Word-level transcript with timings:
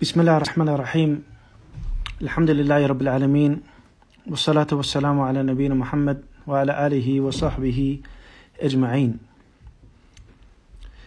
بسم 0.00 0.20
الله 0.20 0.36
الرحمن 0.36 0.68
الرحيم 0.68 1.24
الحمد 2.22 2.50
لله 2.50 2.86
رب 2.86 3.00
العالمين 3.02 3.62
والصلاة 4.26 4.66
والسلام 4.72 5.20
على 5.20 5.42
نبينا 5.42 5.74
محمد 5.74 6.24
وعلى 6.46 6.86
آله 6.86 7.20
وصحبه 7.20 8.00
أجمعين 8.60 9.18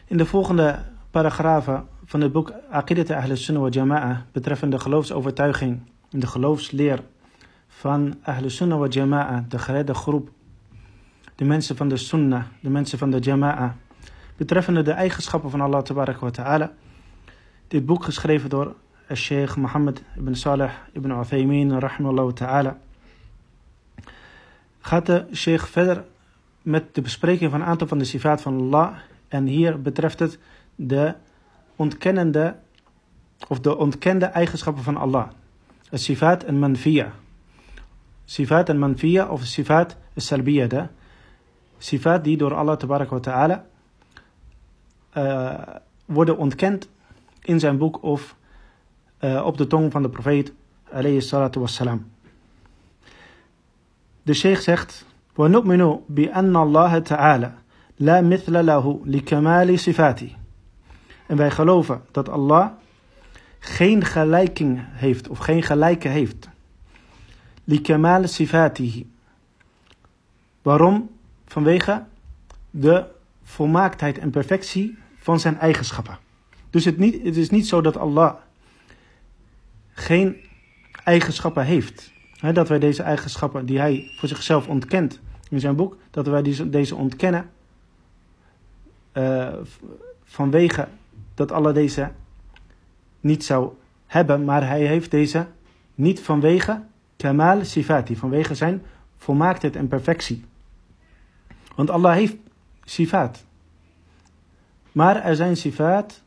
In 0.09 0.18
de 0.18 0.25
volgende 0.25 0.79
paragrafen 1.11 1.88
van 2.05 2.21
het 2.21 2.32
boek 2.32 2.54
Aqidat 2.70 3.11
Ahl 3.11 3.36
Sunnah 3.36 3.61
wa 3.61 3.70
Jama'a 3.70 4.25
betreffende 4.32 4.79
geloofsovertuiging 4.79 5.80
en 6.12 6.20
de 6.20 6.28
geloofsleer 6.28 7.00
van 7.68 8.16
Ahl 8.23 8.48
Sunnah 8.50 8.80
wa 8.80 8.88
Jama'a, 8.88 9.46
de 9.50 9.60
geredde 9.60 9.94
groep, 9.94 10.30
de 11.36 11.46
mensen 11.46 11.75
van 11.75 11.88
de 11.88 11.98
Sunnah, 11.98 12.44
de 12.62 12.70
mensen 12.70 12.98
van 12.98 13.12
de 13.12 13.20
Jama'a, 13.20 13.75
betreffende 14.38 14.81
de 14.81 14.91
eigenschappen 14.91 15.49
van 15.49 15.62
Allah 15.62 15.84
wa 16.20 16.30
ta'ala. 16.30 16.71
Dit 17.67 17.85
boek 17.85 18.03
geschreven 18.03 18.49
door 18.49 18.75
Sheikh 19.16 19.55
Mohammed 19.55 20.03
ibn 20.17 20.35
Saleh 20.35 20.72
ibn 20.94 21.12
Uthaymin 21.12 21.80
rahimahullah 21.80 22.34
ta'ala. 22.34 22.77
Gaat 24.80 25.05
de 25.05 25.26
Sheikh 25.34 25.66
verder 25.66 26.03
met 26.62 26.95
de 26.95 27.02
bespreking 27.02 27.52
van 27.52 27.62
een 27.62 27.67
aantal 27.67 27.88
van 27.88 27.98
de 27.98 28.05
sifaat 28.05 28.41
van 28.41 28.59
Allah. 28.59 28.94
En 29.27 29.45
hier 29.45 29.81
betreft 29.81 30.20
het 30.20 30.39
de 30.76 31.13
ontkennende 31.76 32.55
of 33.48 33.59
de 33.59 33.77
ontkende 33.77 34.26
eigenschappen 34.26 34.84
van 34.84 34.98
Allah. 34.98 35.27
Het 35.89 36.02
sifaat 36.02 36.44
en 36.44 36.59
manfiya. 36.59 37.11
Sifaat 38.25 38.70
en 38.70 38.80
manfiya 38.80 39.27
of 39.27 39.44
sifaat 39.44 39.98
salbiyya. 40.16 40.89
Sifaat 41.77 42.23
die 42.23 42.38
door 42.38 42.53
Allah 42.53 42.80
wa 42.80 43.20
ta'ala 43.20 43.66
uh, 45.17 45.59
worden 46.05 46.38
ontkend 46.38 46.89
in 47.41 47.59
zijn 47.59 47.78
boek 47.78 48.03
of 48.03 48.36
uh, 49.22 49.44
op 49.44 49.56
de 49.56 49.67
tong 49.67 49.92
van 49.92 50.03
de 50.03 50.08
profeet 50.08 50.53
alayhi 50.92 51.20
salatu 51.20 51.61
wassalam. 51.61 52.06
De 54.22 54.34
sheikh 54.34 54.61
zegt: 54.61 55.05
وَنُؤْمِنُ 55.34 56.00
بِأَنَّ 56.06 56.56
اللَّهَ 56.56 56.98
تَعَالَى 56.98 57.53
لَا 57.97 58.20
مِثْلَ 58.20 58.64
لَهُ 58.64 59.00
لِكَمَالِ 59.05 59.78
صِفَاتِهِ 59.78 60.36
En 61.27 61.36
wij 61.36 61.50
geloven 61.50 62.03
dat 62.11 62.28
Allah 62.28 62.69
geen 63.58 64.05
gelijking 64.05 64.81
heeft 64.83 65.28
of 65.28 65.39
geen 65.39 65.62
gelijke 65.62 66.08
heeft. 66.08 66.48
لِكَمَالِ 67.64 68.28
صِفَاتِهِ 68.28 69.06
Waarom? 70.62 71.11
Vanwege 71.47 72.03
de 72.70 73.05
volmaaktheid 73.42 74.19
en 74.19 74.31
perfectie 74.31 74.98
van 75.17 75.41
zijn 75.41 75.58
eigenschappen. 75.58 76.19
Dus 76.70 76.84
het, 76.84 76.98
niet, 76.98 77.22
het 77.22 77.36
is 77.36 77.50
niet 77.50 77.67
zo 77.67 77.81
dat 77.81 77.97
Allah 77.97 78.34
geen 79.94 80.36
eigenschappen 81.03 81.66
heeft. 81.66 82.11
dat 82.53 82.67
wij 82.67 82.80
deze 82.80 83.03
eigenschappen 83.03 83.66
die 83.66 83.80
hij 83.80 84.11
voor 84.17 84.30
zichzelf 84.30 84.67
ontkent 84.67 85.19
in 85.50 85.59
zijn 85.59 85.75
boek, 85.75 85.97
dat 86.11 86.27
wij 86.27 86.41
deze, 86.41 86.69
deze 86.69 86.95
ontkennen 86.95 87.50
uh, 89.13 89.53
vanwege 90.23 90.88
dat 91.33 91.52
Allah 91.52 91.73
deze 91.73 92.11
niet 93.19 93.44
zou 93.44 93.72
hebben, 94.05 94.44
maar 94.44 94.67
hij 94.67 94.85
heeft 94.85 95.11
deze 95.11 95.47
niet 95.95 96.19
vanwege 96.19 96.81
kamal 97.17 97.66
sifati, 97.66 98.16
vanwege 98.16 98.55
zijn 98.55 98.83
volmaaktheid 99.17 99.75
en 99.75 99.88
perfectie. 99.88 100.44
Want 101.75 101.89
Allah 101.89 102.13
heeft 102.13 102.35
sifaat. 102.83 103.44
Maar 104.91 105.23
er 105.23 105.35
zijn 105.35 105.57
sifaat 105.57 106.22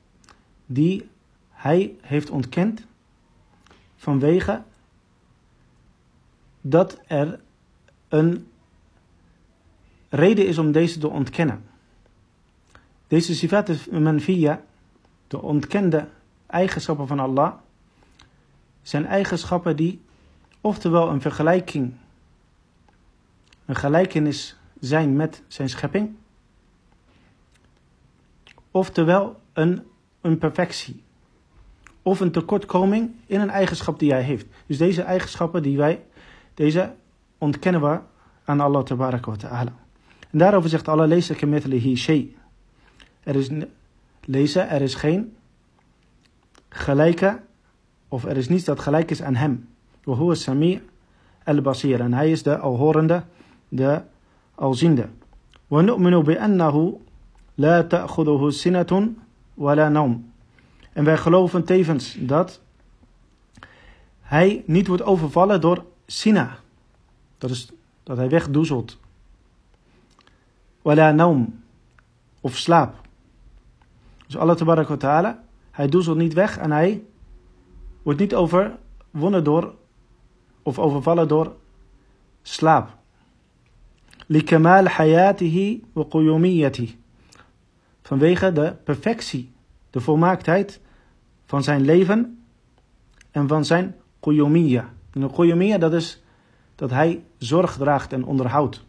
die 0.66 1.08
hij 1.50 1.94
heeft 2.00 2.30
ontkend 2.30 2.86
vanwege 4.06 4.62
dat 6.60 7.00
er 7.06 7.40
een 8.08 8.48
reden 10.08 10.46
is 10.46 10.58
om 10.58 10.72
deze 10.72 10.98
te 10.98 11.08
ontkennen. 11.08 11.64
Deze 13.06 13.34
sifat 13.34 13.90
manfiya, 13.90 14.62
de 15.26 15.42
ontkende 15.42 16.08
eigenschappen 16.46 17.06
van 17.06 17.20
Allah, 17.20 17.52
zijn 18.82 19.06
eigenschappen 19.06 19.76
die 19.76 20.00
oftewel 20.60 21.08
een 21.08 21.20
vergelijking, 21.20 21.94
een 23.64 23.76
gelijkenis 23.76 24.56
zijn 24.80 25.16
met 25.16 25.42
zijn 25.48 25.68
schepping, 25.68 26.16
oftewel 28.70 29.40
een, 29.52 29.86
een 30.20 30.38
perfectie 30.38 31.04
of 32.06 32.20
een 32.20 32.30
tekortkoming 32.30 33.10
in 33.26 33.40
een 33.40 33.50
eigenschap 33.50 33.98
die 33.98 34.12
hij 34.12 34.22
heeft. 34.22 34.46
Dus 34.66 34.78
deze 34.78 35.02
eigenschappen 35.02 35.62
die 35.62 35.76
wij, 35.76 36.02
deze 36.54 36.92
ontkennen 37.38 37.80
we 37.80 37.98
aan 38.44 38.60
Allah 38.60 38.84
wa 38.86 39.20
ta'ala. 39.36 39.72
En 40.30 40.38
daarover 40.38 40.70
zegt 40.70 40.88
Allah, 40.88 41.08
lees 41.08 41.30
ik 41.30 41.96
shay. 41.96 42.34
Er 43.22 43.36
is, 43.36 43.50
lezen, 44.24 44.68
er 44.68 44.82
is 44.82 44.94
geen 44.94 45.36
gelijke, 46.68 47.40
of 48.08 48.24
er 48.24 48.36
is 48.36 48.48
niets 48.48 48.64
dat 48.64 48.80
gelijk 48.80 49.10
is 49.10 49.22
aan 49.22 49.34
hem. 49.34 49.68
Wa 50.04 50.16
huwa 50.16 50.34
sami' 50.34 50.82
al-basir. 51.44 52.00
En 52.00 52.12
hij 52.12 52.30
is 52.30 52.42
de 52.42 52.58
alhorende, 52.58 53.24
de 53.68 54.02
alziende. 54.54 55.08
Bi 55.68 56.36
annahu 56.36 56.94
la 57.54 57.84
ta'khuduhu 57.84 58.50
la 59.56 59.88
naum. 59.88 60.34
En 60.96 61.04
wij 61.04 61.16
geloven 61.16 61.64
tevens 61.64 62.16
dat 62.18 62.60
hij 64.20 64.62
niet 64.66 64.86
wordt 64.86 65.02
overvallen 65.02 65.60
door 65.60 65.84
sina. 66.06 66.58
Dat 67.38 67.50
is 67.50 67.72
dat 68.02 68.16
hij 68.16 68.28
wegdoezelt. 68.28 68.98
Wala 70.82 71.10
naum. 71.10 71.62
Of 72.40 72.56
slaap. 72.56 73.00
Dus 74.26 74.36
Allah 74.36 74.56
tabarak 74.56 74.98
ta'ala, 74.98 75.44
hij 75.70 75.88
doezelt 75.88 76.16
niet 76.16 76.32
weg 76.32 76.58
en 76.58 76.70
hij 76.70 77.02
wordt 78.02 78.20
niet 78.20 78.34
overwonnen 78.34 79.44
door 79.44 79.74
of 80.62 80.78
overvallen 80.78 81.28
door 81.28 81.56
slaap. 82.42 82.96
Likamal 84.26 84.86
hayatihi 84.86 85.84
wa. 85.92 86.04
Vanwege 88.02 88.52
de 88.52 88.74
perfectie, 88.84 89.52
de 89.90 90.00
volmaaktheid 90.00 90.80
van 91.46 91.62
zijn 91.62 91.80
leven 91.80 92.44
en 93.30 93.48
van 93.48 93.64
zijn 93.64 93.96
koyomia. 94.20 94.92
En 95.10 95.22
een 95.22 95.30
koyomia 95.30 95.78
dat 95.78 95.92
is 95.92 96.22
dat 96.74 96.90
hij 96.90 97.24
zorg 97.38 97.76
draagt 97.76 98.12
en 98.12 98.24
onderhoudt. 98.24 98.84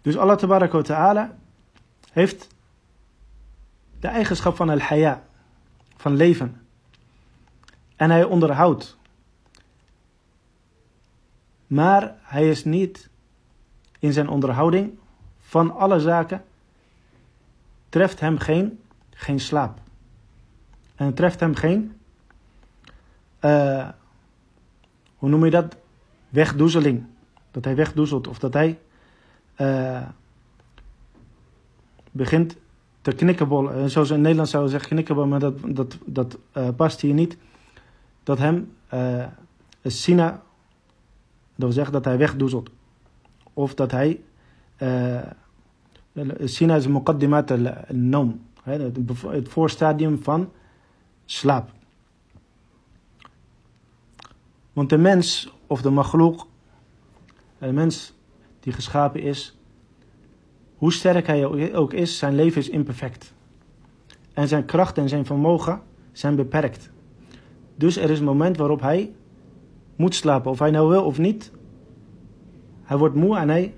Dus 0.00 0.16
Allah 0.16 0.36
tabaraka 0.36 0.82
ta'ala 0.82 1.36
heeft 2.10 2.48
de 4.00 4.08
eigenschap 4.08 4.56
van 4.56 4.68
al-haya, 4.68 5.22
van 5.96 6.16
leven. 6.16 6.60
En 7.96 8.10
hij 8.10 8.24
onderhoudt. 8.24 8.96
Maar 11.66 12.14
hij 12.22 12.48
is 12.48 12.64
niet 12.64 13.10
in 13.98 14.12
zijn 14.12 14.28
onderhouding 14.28 14.98
van 15.38 15.76
alle 15.76 16.00
zaken 16.00 16.44
treft 17.88 18.20
hem 18.20 18.38
geen, 18.38 18.80
geen 19.10 19.40
slaap. 19.40 19.80
En 20.94 21.14
treft 21.14 21.40
hem 21.40 21.54
geen, 21.54 21.98
uh, 23.40 23.88
hoe 25.16 25.28
noem 25.28 25.44
je 25.44 25.50
dat? 25.50 25.76
Wegdoezeling. 26.28 27.04
Dat 27.50 27.64
hij 27.64 27.76
wegdoezelt 27.76 28.28
of 28.28 28.38
dat 28.38 28.52
hij 28.52 28.78
uh, 29.60 30.02
begint 32.10 32.56
te 33.00 33.12
knikkenbollen. 33.12 33.74
Eh, 33.74 33.84
zoals 33.84 34.10
in 34.10 34.20
Nederland 34.20 34.48
zouden 34.48 34.70
zeggen 34.72 34.90
knikkenbollen, 34.90 35.30
maar 35.30 35.40
dat, 35.40 35.58
dat, 35.66 35.98
dat 36.04 36.38
past 36.76 37.00
hier 37.00 37.14
niet. 37.14 37.36
Dat 38.22 38.38
hem 38.38 38.72
sina, 39.82 40.30
dat 40.30 40.40
wil 41.54 41.72
zeggen 41.72 41.92
dat 41.92 42.04
hij 42.04 42.18
wegdoezelt. 42.18 42.70
Of 43.52 43.74
dat 43.74 43.90
hij 43.90 44.20
Sina 46.44 46.76
is 46.76 46.86
muqaddimat 46.86 47.50
al-noom. 47.50 48.40
Het 48.62 49.48
voorstadium 49.48 50.22
van 50.22 50.50
slaap. 51.24 51.70
Want 54.72 54.90
de 54.90 54.98
mens 54.98 55.52
of 55.66 55.82
de 55.82 55.90
magloek, 55.90 56.46
de 57.58 57.72
mens 57.72 58.14
die 58.60 58.72
geschapen 58.72 59.22
is, 59.22 59.58
hoe 60.76 60.92
sterk 60.92 61.26
hij 61.26 61.74
ook 61.74 61.92
is, 61.92 62.18
zijn 62.18 62.34
leven 62.34 62.60
is 62.60 62.68
imperfect. 62.68 63.32
En 64.32 64.48
zijn 64.48 64.64
kracht 64.64 64.98
en 64.98 65.08
zijn 65.08 65.26
vermogen 65.26 65.80
zijn 66.12 66.36
beperkt. 66.36 66.90
Dus 67.74 67.96
er 67.96 68.10
is 68.10 68.18
een 68.18 68.24
moment 68.24 68.56
waarop 68.56 68.80
hij 68.80 69.12
moet 69.96 70.14
slapen. 70.14 70.50
Of 70.50 70.58
hij 70.58 70.70
nou 70.70 70.88
wil 70.88 71.04
of 71.04 71.18
niet. 71.18 71.50
Hij 72.82 72.96
wordt 72.96 73.14
moe 73.14 73.36
en 73.36 73.48
hij 73.48 73.74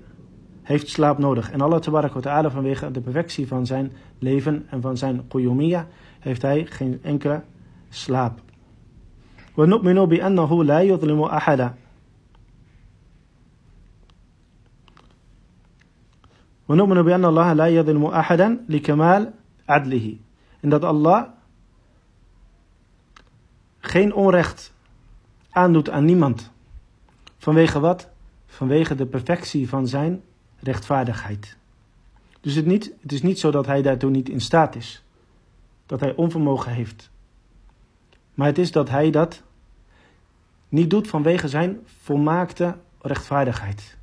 heeft 0.62 0.88
slaap 0.88 1.18
nodig. 1.18 1.50
En 1.50 1.60
Allah 1.60 1.80
tabarak 1.80 2.12
wa 2.12 2.20
ta'ala 2.20 2.50
vanwege 2.50 2.90
de 2.90 3.00
perfectie 3.00 3.46
van 3.46 3.66
zijn 3.66 3.92
leven 4.18 4.66
en 4.70 4.80
van 4.80 4.96
zijn 4.96 5.28
quyumiyya 5.28 5.86
heeft 6.18 6.42
hij 6.42 6.66
geen 6.66 6.98
enkele 7.02 7.42
slaap. 7.88 8.44
ونؤمن 9.56 10.04
بأنه 10.04 10.64
لا 10.64 10.80
يظلم 10.80 11.22
أحدا 11.22 11.74
ونؤمن 16.68 17.02
بأن 17.02 17.24
الله 17.24 17.52
لا 17.52 17.66
يظلم 17.66 18.04
أحدا 18.04 18.64
لكمال 18.68 19.32
عدله 19.68 20.16
En 20.60 20.68
dat 20.68 20.84
Allah 20.84 21.24
geen 23.78 24.14
onrecht 24.14 24.72
aandoet 25.50 25.90
aan 25.90 26.04
niemand. 26.04 26.50
Vanwege 27.38 27.80
wat? 27.80 28.08
Vanwege 28.46 28.94
de 28.94 29.06
perfectie 29.06 29.68
van 29.68 29.86
zijn 29.86 30.22
rechtvaardigheid. 30.61 31.57
Dus 32.41 32.55
het, 32.55 32.65
niet, 32.65 32.93
het 33.01 33.11
is 33.11 33.21
niet 33.21 33.39
zo 33.39 33.51
dat 33.51 33.65
hij 33.65 33.81
daartoe 33.81 34.09
niet 34.09 34.29
in 34.29 34.41
staat 34.41 34.75
is. 34.75 35.03
Dat 35.85 35.99
hij 35.99 36.15
onvermogen 36.15 36.71
heeft. 36.71 37.09
Maar 38.33 38.47
het 38.47 38.57
is 38.57 38.71
dat 38.71 38.89
hij 38.89 39.09
dat 39.09 39.43
niet 40.69 40.89
doet 40.89 41.07
vanwege 41.07 41.47
zijn 41.47 41.79
volmaakte 41.85 42.77
rechtvaardigheid. 43.01 43.97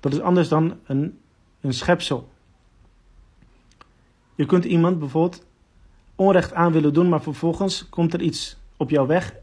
Dat 0.00 0.12
is 0.12 0.20
anders 0.20 0.48
dan 0.48 0.78
een, 0.84 1.18
een 1.60 1.74
schepsel. 1.74 2.28
Je 4.34 4.46
kunt 4.46 4.64
iemand 4.64 4.98
bijvoorbeeld 4.98 5.46
onrecht 6.14 6.52
aan 6.54 6.72
willen 6.72 6.92
doen, 6.92 7.08
maar 7.08 7.22
vervolgens 7.22 7.88
komt 7.88 8.14
er 8.14 8.22
iets 8.22 8.56
op 8.76 8.90
jouw 8.90 9.06
weg 9.06 9.34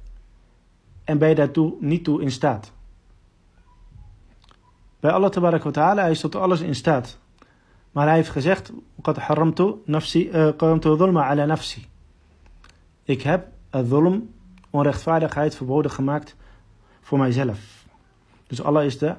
en 1.04 1.18
ben 1.18 1.30
je 1.30 1.36
daartoe 1.36 1.74
niet 1.80 2.04
toe 2.04 2.22
in 2.22 2.32
staat. 2.32 2.74
Bij 5.05 5.11
Allah 5.11 5.31
tabarak 5.31 5.63
wa 5.63 5.71
ta'ala, 5.71 6.03
hij 6.03 6.11
is 6.11 6.21
tot 6.21 6.35
alles 6.35 6.61
in 6.61 6.75
staat. 6.75 7.19
Maar 7.93 8.07
hij 8.07 8.15
heeft 8.15 8.31
gezegd, 8.31 8.73
قد 9.03 9.19
حرمت 9.19 9.77
نفسي 9.87 10.53
قرمت 10.57 10.89
ظلم 10.89 11.19
على 11.19 11.47
نفسي. 11.47 11.89
Ik 13.03 13.23
heb 13.23 13.47
het 13.71 13.89
zulm, 13.89 14.31
onrechtvaardigheid, 14.71 15.57
verboden 15.57 15.91
gemaakt 15.91 16.37
voor 17.01 17.19
mijzelf. 17.19 17.85
Dus 18.47 18.63
Allah 18.63 18.85
is 18.85 18.99
de 18.99 19.15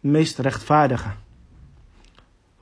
meest 0.00 0.38
rechtvaardige. 0.38 1.10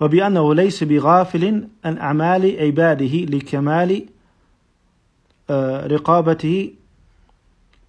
وبأنه 0.00 0.54
ليس 0.54 0.84
بغافل 0.84 1.68
عن 1.84 1.98
أعمال 1.98 2.56
عباده 2.60 3.24
لكمال 3.24 4.08
رقابته 5.86 6.74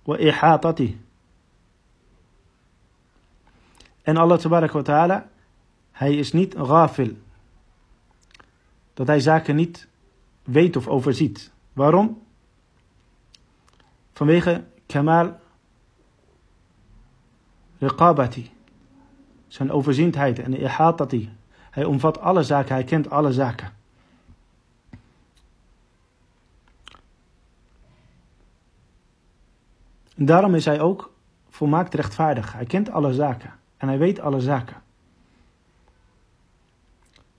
وإحاطته 0.06 0.96
en 4.09 4.17
Allah 4.17 4.41
wa 4.41 4.83
ta'ala, 4.83 5.29
hij 5.91 6.17
is 6.17 6.33
niet 6.33 6.55
ghafil. 6.55 7.17
Dat 8.95 9.07
hij 9.07 9.21
zaken 9.21 9.57
niet 9.57 9.89
weet 10.43 10.77
of 10.77 10.87
overziet. 10.87 11.53
Waarom? 11.73 12.23
Vanwege 14.13 14.65
kamal 14.87 15.41
riqabati. 17.79 18.51
Zijn 19.49 19.73
overziendheid 19.73 20.39
en 20.39 20.61
ihatati. 20.61 21.31
Hij 21.71 21.85
omvat 21.85 22.21
alle 22.21 22.43
zaken, 22.43 22.75
hij 22.75 22.85
kent 22.85 23.11
alle 23.11 23.33
zaken. 23.33 23.73
En 30.17 30.25
daarom 30.25 30.55
is 30.55 30.65
hij 30.65 30.81
ook 30.81 31.13
volmaakt 31.49 31.95
rechtvaardig. 31.95 32.53
Hij 32.53 32.65
kent 32.65 32.91
alle 32.91 33.13
zaken 33.13 33.59
en 33.78 33.88
hij 33.88 33.98
weet 33.98 34.20
alle 34.20 34.40
zaken. 34.40 34.82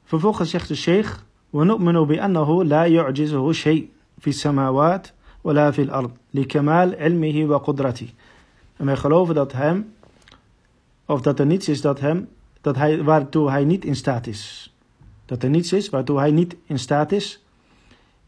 Vervolgens 0.05 0.51
zegt 0.51 0.69
de 0.69 0.75
sheikh: 0.75 1.23
ونؤمن 1.55 2.05
بأنه 2.05 2.65
لا 2.65 2.87
يعجزه 2.87 3.53
شيء 3.53 3.89
في 4.19 4.31
السماوات 4.31 5.09
ولا 5.45 5.71
في 5.71 5.83
الأرض 5.83 6.11
لكمال 6.35 6.95
علمه 6.95 7.45
وقدرته. 7.45 8.09
En 8.77 8.87
wij 8.87 8.97
geloven 8.97 9.35
dat 9.35 9.53
hem, 9.53 9.95
of 11.07 11.21
dat 11.21 11.39
er 11.39 11.47
niets 11.47 11.69
is 11.69 11.81
dat 11.81 12.01
hem, 12.01 12.29
dat 12.61 12.77
hij, 12.77 13.03
waartoe 13.03 13.51
hij 13.51 13.65
niet 13.65 13.85
in 13.85 13.97
staat 13.97 14.27
is. 14.27 14.73
Dat 15.27 15.43
er 15.43 15.51
niets 15.51 15.73
is 15.73 15.89
waartoe 15.89 16.19
hij 16.19 16.31
niet 16.31 16.57
in 16.67 16.79
staat 16.79 17.13
is 17.13 17.45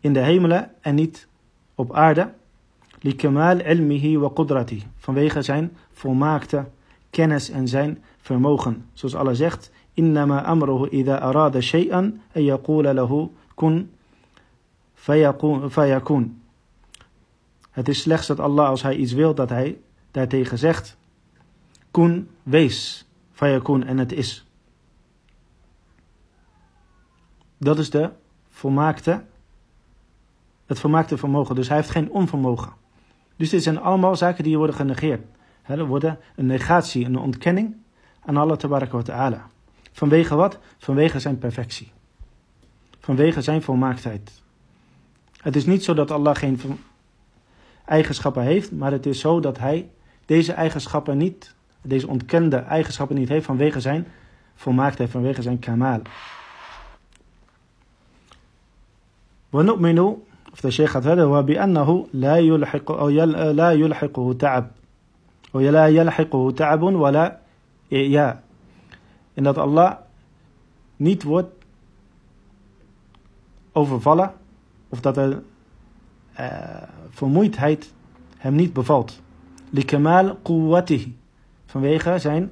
in 0.01 0.13
de 0.13 0.21
hemelen 0.21 0.71
en 0.81 0.95
niet 0.95 1.27
op 1.75 1.95
aarde. 1.95 2.33
Likamal 3.01 3.61
ilmihi 3.61 4.19
wa 4.19 4.29
qudrati. 4.35 4.83
Vanwege 4.97 5.43
zijn 5.43 5.77
volmaakte 5.93 6.65
kennis 7.12 7.50
en 7.50 7.68
zijn 7.68 8.04
vermogen. 8.18 8.86
Zoals 8.94 9.16
Allah 9.16 9.36
zegt, 9.36 9.72
idha 9.94 11.18
arada 11.20 11.62
shay'an 11.62 12.22
yaqula 12.34 12.94
lahu 12.94 13.30
kun 13.56 13.92
fayakun. 15.70 16.42
Het 17.72 17.88
is 17.88 18.02
slechts 18.02 18.28
dat 18.28 18.40
Allah 18.40 18.68
als 18.68 18.82
hij 18.82 18.96
iets 18.96 19.14
wil 19.14 19.36
dat 19.36 19.50
hij 19.50 19.80
daartegen 20.12 20.58
zegt, 20.58 20.98
kun 21.92 22.30
wees, 22.44 23.06
fayakun 23.32 23.86
en 23.88 23.98
het 23.98 24.12
is. 24.12 24.46
Dat 27.58 27.80
is 27.80 27.90
de 27.90 28.10
volmaakte, 28.50 29.24
het 30.66 30.80
volmaakte 30.80 31.18
vermogen. 31.18 31.56
Dus 31.56 31.68
hij 31.68 31.78
heeft 31.78 31.90
geen 31.90 32.12
onvermogen. 32.12 32.74
Dus 33.36 33.50
dit 33.50 33.64
zijn 33.64 33.80
allemaal 33.80 34.16
zaken 34.16 34.44
die 34.44 34.58
worden 34.58 34.76
genegeerd. 34.76 35.22
Er 35.71 35.85
worden 35.85 36.19
een 36.37 36.47
negatie, 36.47 37.05
een 37.05 37.19
ontkenning 37.19 37.77
aan 38.25 38.37
Allah 38.37 38.57
tabaraka 38.57 38.97
wa 38.97 39.03
ta'ala. 39.03 39.47
Vanwege 39.93 40.35
wat? 40.35 40.59
Vanwege 40.79 41.19
zijn 41.19 41.39
perfectie. 41.39 41.93
Vanwege 43.01 43.43
zijn 43.43 43.63
volmaaktheid. 43.63 44.43
Het 45.37 45.57
is 45.57 45.67
niet 45.67 45.85
zo 45.85 45.95
dat 45.95 46.11
Allah 46.11 46.35
geen 46.35 46.61
eigenschappen 47.85 48.43
heeft, 48.43 48.73
maar 48.73 48.93
het 48.93 49.07
is 49.07 49.21
zo 49.21 49.41
dat 49.41 49.59
hij 49.59 49.91
deze 50.27 50.53
eigenschappen 50.53 51.17
niet, 51.17 51.55
deze 51.83 52.09
ontkende 52.09 52.57
eigenschappen 52.57 53.17
niet 53.17 53.29
heeft 53.29 53.47
vanwege 53.47 53.81
zijn 53.81 54.07
volmaaktheid, 54.55 55.11
vanwege 55.11 55.43
zijn 55.43 55.59
kamal. 55.59 56.01
ونؤمن 59.51 59.99
of 60.53 60.61
de 60.61 60.71
sheikh 60.71 60.91
gaat 60.91 61.03
verder 61.03 61.29
وبأنه 61.29 62.07
لا 62.13 62.37
يلحق 62.37 62.91
أو 62.91 63.09
لا 63.53 63.73
يلحقه 63.73 64.33
تعب 64.33 64.71
ولا 65.55 65.87
يلحقه 65.89 66.51
تعب 66.51 66.83
ولا 66.83 67.39
إعياء 67.93 68.43
en 69.35 69.43
dat 69.43 69.59
Allah 69.59 69.97
niet 70.97 71.23
wordt 71.23 71.65
overvallen 73.73 74.33
of 74.89 75.01
dat 75.01 75.17
er 75.17 75.43
uh, 76.41 76.83
vermoeidheid 77.11 77.93
hem 78.37 78.55
niet 78.55 78.73
bevalt. 78.73 79.23
Likamal 79.71 80.37
quwwatihi. 80.43 81.17
Vanwege 81.67 82.19
zijn 82.19 82.51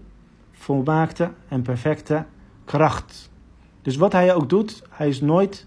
volmaakte 0.52 1.30
en 1.48 1.62
perfecte 1.62 2.24
kracht. 2.64 3.30
Dus 3.82 3.96
wat 3.96 4.12
hij 4.12 4.34
ook 4.34 4.48
doet, 4.48 4.82
hij 4.90 5.08
is 5.08 5.20
nooit. 5.20 5.66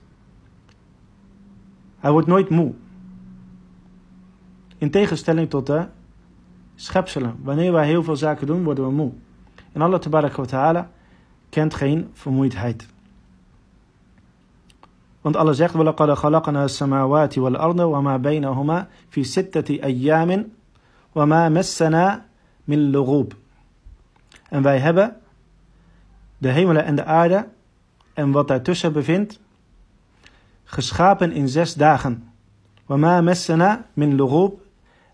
Hij 1.99 2.11
wordt 2.11 2.27
nooit 2.27 2.49
moe. 2.49 2.73
In 4.77 4.91
tegenstelling 4.91 5.49
tot 5.49 5.65
de 5.65 5.87
schepselen. 6.81 7.35
Wanneer 7.43 7.71
wij 7.71 7.85
heel 7.85 8.03
veel 8.03 8.15
zaken 8.15 8.47
doen, 8.47 8.63
worden 8.63 8.85
we 8.85 8.91
moe. 8.91 9.11
En 9.71 9.81
Allah 9.81 9.99
tabarak 9.99 10.35
wa 10.35 10.45
ta'ala 10.45 10.89
kent 11.49 11.73
geen 11.73 12.09
vermoeidheid. 12.13 12.87
Want 15.21 15.35
Allah 15.35 15.53
zegt: 15.53 15.73
وَلَقَدْ 15.73 16.13
خَلَقْنَا 16.13 16.63
السَّمَاوَاتِ 16.63 17.37
وَالْأَرْضَ 17.37 17.79
وَمَا 17.79 18.17
بَيْنَهُمَا 18.17 18.87
فِي 19.09 19.23
سِتَّةِ 19.23 19.83
أَيَّامٍ 19.83 20.51
وَمَا 21.15 21.49
مَسَّنَا 21.49 22.25
مِنْ 22.65 22.91
لُغُوبٍ 22.91 23.33
En 24.49 24.61
wij 24.61 24.79
hebben 24.79 25.15
de 26.37 26.49
hemelen 26.49 26.85
en 26.85 26.95
de 26.95 27.03
aarde 27.03 27.47
en 28.13 28.31
wat 28.31 28.47
daartussen 28.47 28.93
bevindt 28.93 29.39
geschapen 30.63 31.31
in 31.31 31.47
zes 31.49 31.73
dagen. 31.73 32.31
وَمَا 32.85 33.21
مَسَّنَا 33.21 33.85
مِنْ 33.93 34.15
لُغُوبٍ 34.15 34.61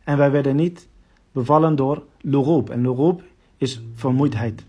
En 0.04 0.18
wij 0.18 0.32
werden 0.32 0.56
niet 0.56 0.88
bevallen 1.39 1.77
door 1.77 2.03
lugub. 2.21 2.71
En 2.71 2.81
lugub 2.81 3.23
is 3.57 3.83
vermoeidheid. 3.95 4.65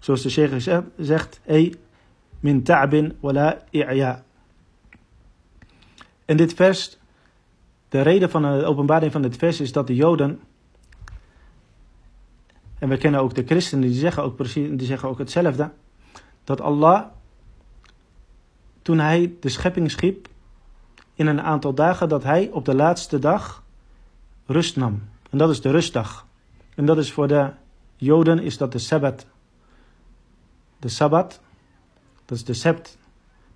Zoals 0.00 0.22
de 0.22 0.28
sheikh 0.28 0.82
zegt, 0.96 1.40
ey 1.44 1.74
min 2.40 2.62
ta'bin 2.62 3.16
wala 3.20 3.62
i'ya. 3.70 4.24
In 6.24 6.36
dit 6.36 6.54
vers, 6.54 6.98
de 7.88 8.00
reden 8.02 8.30
van 8.30 8.42
de 8.42 8.64
openbaring 8.64 9.12
van 9.12 9.22
dit 9.22 9.36
vers 9.36 9.60
is 9.60 9.72
dat 9.72 9.86
de 9.86 9.94
Joden, 9.94 10.40
en 12.78 12.88
we 12.88 12.96
kennen 12.96 13.20
ook 13.20 13.34
de 13.34 13.44
christenen, 13.44 13.88
die 13.88 13.98
zeggen 13.98 14.22
ook, 14.22 14.36
precies, 14.36 14.68
die 14.70 14.86
zeggen 14.86 15.08
ook 15.08 15.18
hetzelfde, 15.18 15.70
dat 16.44 16.60
Allah, 16.60 17.04
toen 18.82 18.98
hij 18.98 19.34
de 19.40 19.48
schepping 19.48 19.90
schiep, 19.90 20.28
in 21.14 21.26
een 21.26 21.40
aantal 21.40 21.74
dagen, 21.74 22.08
dat 22.08 22.22
hij 22.22 22.50
op 22.52 22.64
de 22.64 22.74
laatste 22.74 23.18
dag 23.18 23.63
rust 24.46 24.76
nam. 24.76 25.02
En 25.30 25.38
dat 25.38 25.50
is 25.50 25.60
de 25.60 25.70
rustdag. 25.70 26.26
En 26.74 26.86
dat 26.86 26.98
is 26.98 27.12
voor 27.12 27.28
de 27.28 27.50
Joden 27.96 28.38
is 28.38 28.56
dat 28.56 28.72
de 28.72 28.78
Sabbat. 28.78 29.26
De 30.78 30.88
Sabbat, 30.88 31.40
dat 32.24 32.36
is 32.36 32.44
de 32.44 32.54
Sept, 32.54 32.98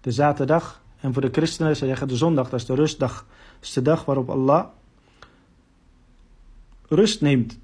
de 0.00 0.10
zaterdag. 0.10 0.80
En 1.00 1.12
voor 1.12 1.22
de 1.22 1.30
christenen, 1.32 1.76
ze 1.76 1.86
zeggen 1.86 2.08
de 2.08 2.16
zondag, 2.16 2.50
dat 2.50 2.60
is 2.60 2.66
de 2.66 2.74
rustdag. 2.74 3.26
Dat 3.54 3.68
is 3.68 3.72
de 3.72 3.82
dag 3.82 4.04
waarop 4.04 4.30
Allah 4.30 4.66
rust 6.88 7.20
neemt. 7.20 7.58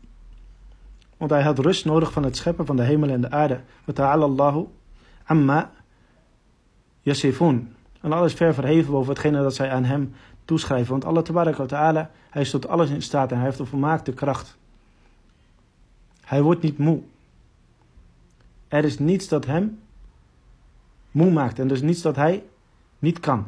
Want 1.16 1.31
hij 1.31 1.43
had 1.43 1.59
rust 1.59 1.85
nodig 1.85 2.12
van 2.12 2.23
het 2.23 2.37
scheppen 2.37 2.66
van 2.66 2.76
de 2.76 2.83
hemel 2.83 3.09
en 3.09 3.21
de 3.21 3.31
aarde. 3.31 3.61
Ta'ala 3.93 4.25
Allahu 4.25 4.66
amma 5.25 5.71
yasifun. 7.02 7.75
En 8.00 8.12
alles 8.12 8.33
ver 8.33 8.54
verheven 8.54 8.93
boven 8.93 9.12
hetgene 9.12 9.43
dat 9.43 9.54
zij 9.54 9.71
aan 9.71 9.85
hem 9.85 10.14
toeschrijven. 10.44 10.90
Want 10.90 11.04
Allah 11.04 11.22
tabaraka 11.22 11.66
ta'ala, 11.66 12.10
hij 12.30 12.42
is 12.42 12.50
tot 12.50 12.68
alles 12.68 12.90
in 12.90 13.02
staat 13.02 13.30
en 13.30 13.36
hij 13.36 13.46
heeft 13.46 13.58
een 13.58 13.66
volmaakte 13.66 14.12
kracht. 14.12 14.56
Hij 16.20 16.42
wordt 16.42 16.62
niet 16.62 16.78
moe. 16.78 17.02
Er 18.68 18.84
is 18.84 18.98
niets 18.98 19.28
dat 19.28 19.46
hem 19.46 19.78
moe 21.10 21.30
maakt 21.30 21.58
en 21.58 21.68
dus 21.68 21.82
niets 21.82 22.02
dat 22.02 22.16
hij 22.16 22.44
niet 22.98 23.20
kan. 23.20 23.46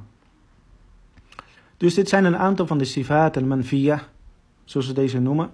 Dus 1.76 1.94
dit 1.94 2.08
zijn 2.08 2.24
een 2.24 2.36
aantal 2.36 2.66
van 2.66 2.78
de 2.78 2.84
sifaat 2.84 3.36
en 3.36 3.48
manfiya, 3.48 4.02
zoals 4.64 4.86
we 4.86 4.92
deze 4.92 5.20
noemen, 5.20 5.50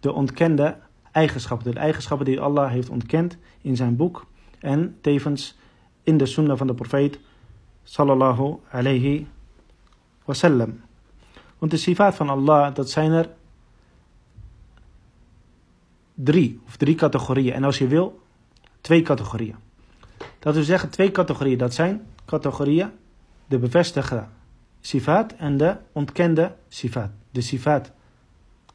de 0.00 0.12
ontkende 0.12 0.76
eigenschappen, 1.12 1.72
de 1.72 1.78
eigenschappen 1.78 2.26
die 2.26 2.40
Allah 2.40 2.70
heeft 2.70 2.88
ontkend 2.88 3.36
in 3.60 3.76
zijn 3.76 3.96
boek 3.96 4.26
en 4.58 4.96
tevens 5.00 5.56
in 6.02 6.16
de 6.16 6.26
sunnah 6.26 6.56
van 6.56 6.66
de 6.66 6.74
profeet 6.74 7.18
sallallahu 7.82 8.56
alayhi 8.70 9.26
wasallam. 10.26 10.80
Want 11.58 11.70
de 11.70 11.76
sifaat 11.76 12.14
van 12.14 12.28
Allah, 12.28 12.74
dat 12.74 12.90
zijn 12.90 13.10
er 13.12 13.28
drie, 16.14 16.60
of 16.66 16.76
drie 16.76 16.94
categorieën. 16.94 17.52
En 17.52 17.64
als 17.64 17.78
je 17.78 17.86
wil, 17.86 18.20
twee 18.80 19.02
categorieën. 19.02 19.56
Dat 20.38 20.54
wil 20.54 20.62
zeggen, 20.62 20.90
twee 20.90 21.10
categorieën. 21.10 21.58
Dat 21.58 21.74
zijn 21.74 22.06
categorieën, 22.24 22.90
de 23.46 23.58
bevestigde 23.58 24.26
sifaat 24.80 25.32
en 25.32 25.56
de 25.56 25.76
ontkende 25.92 26.54
sifaat. 26.68 27.10
De 27.30 27.40
sifaat 27.40 27.92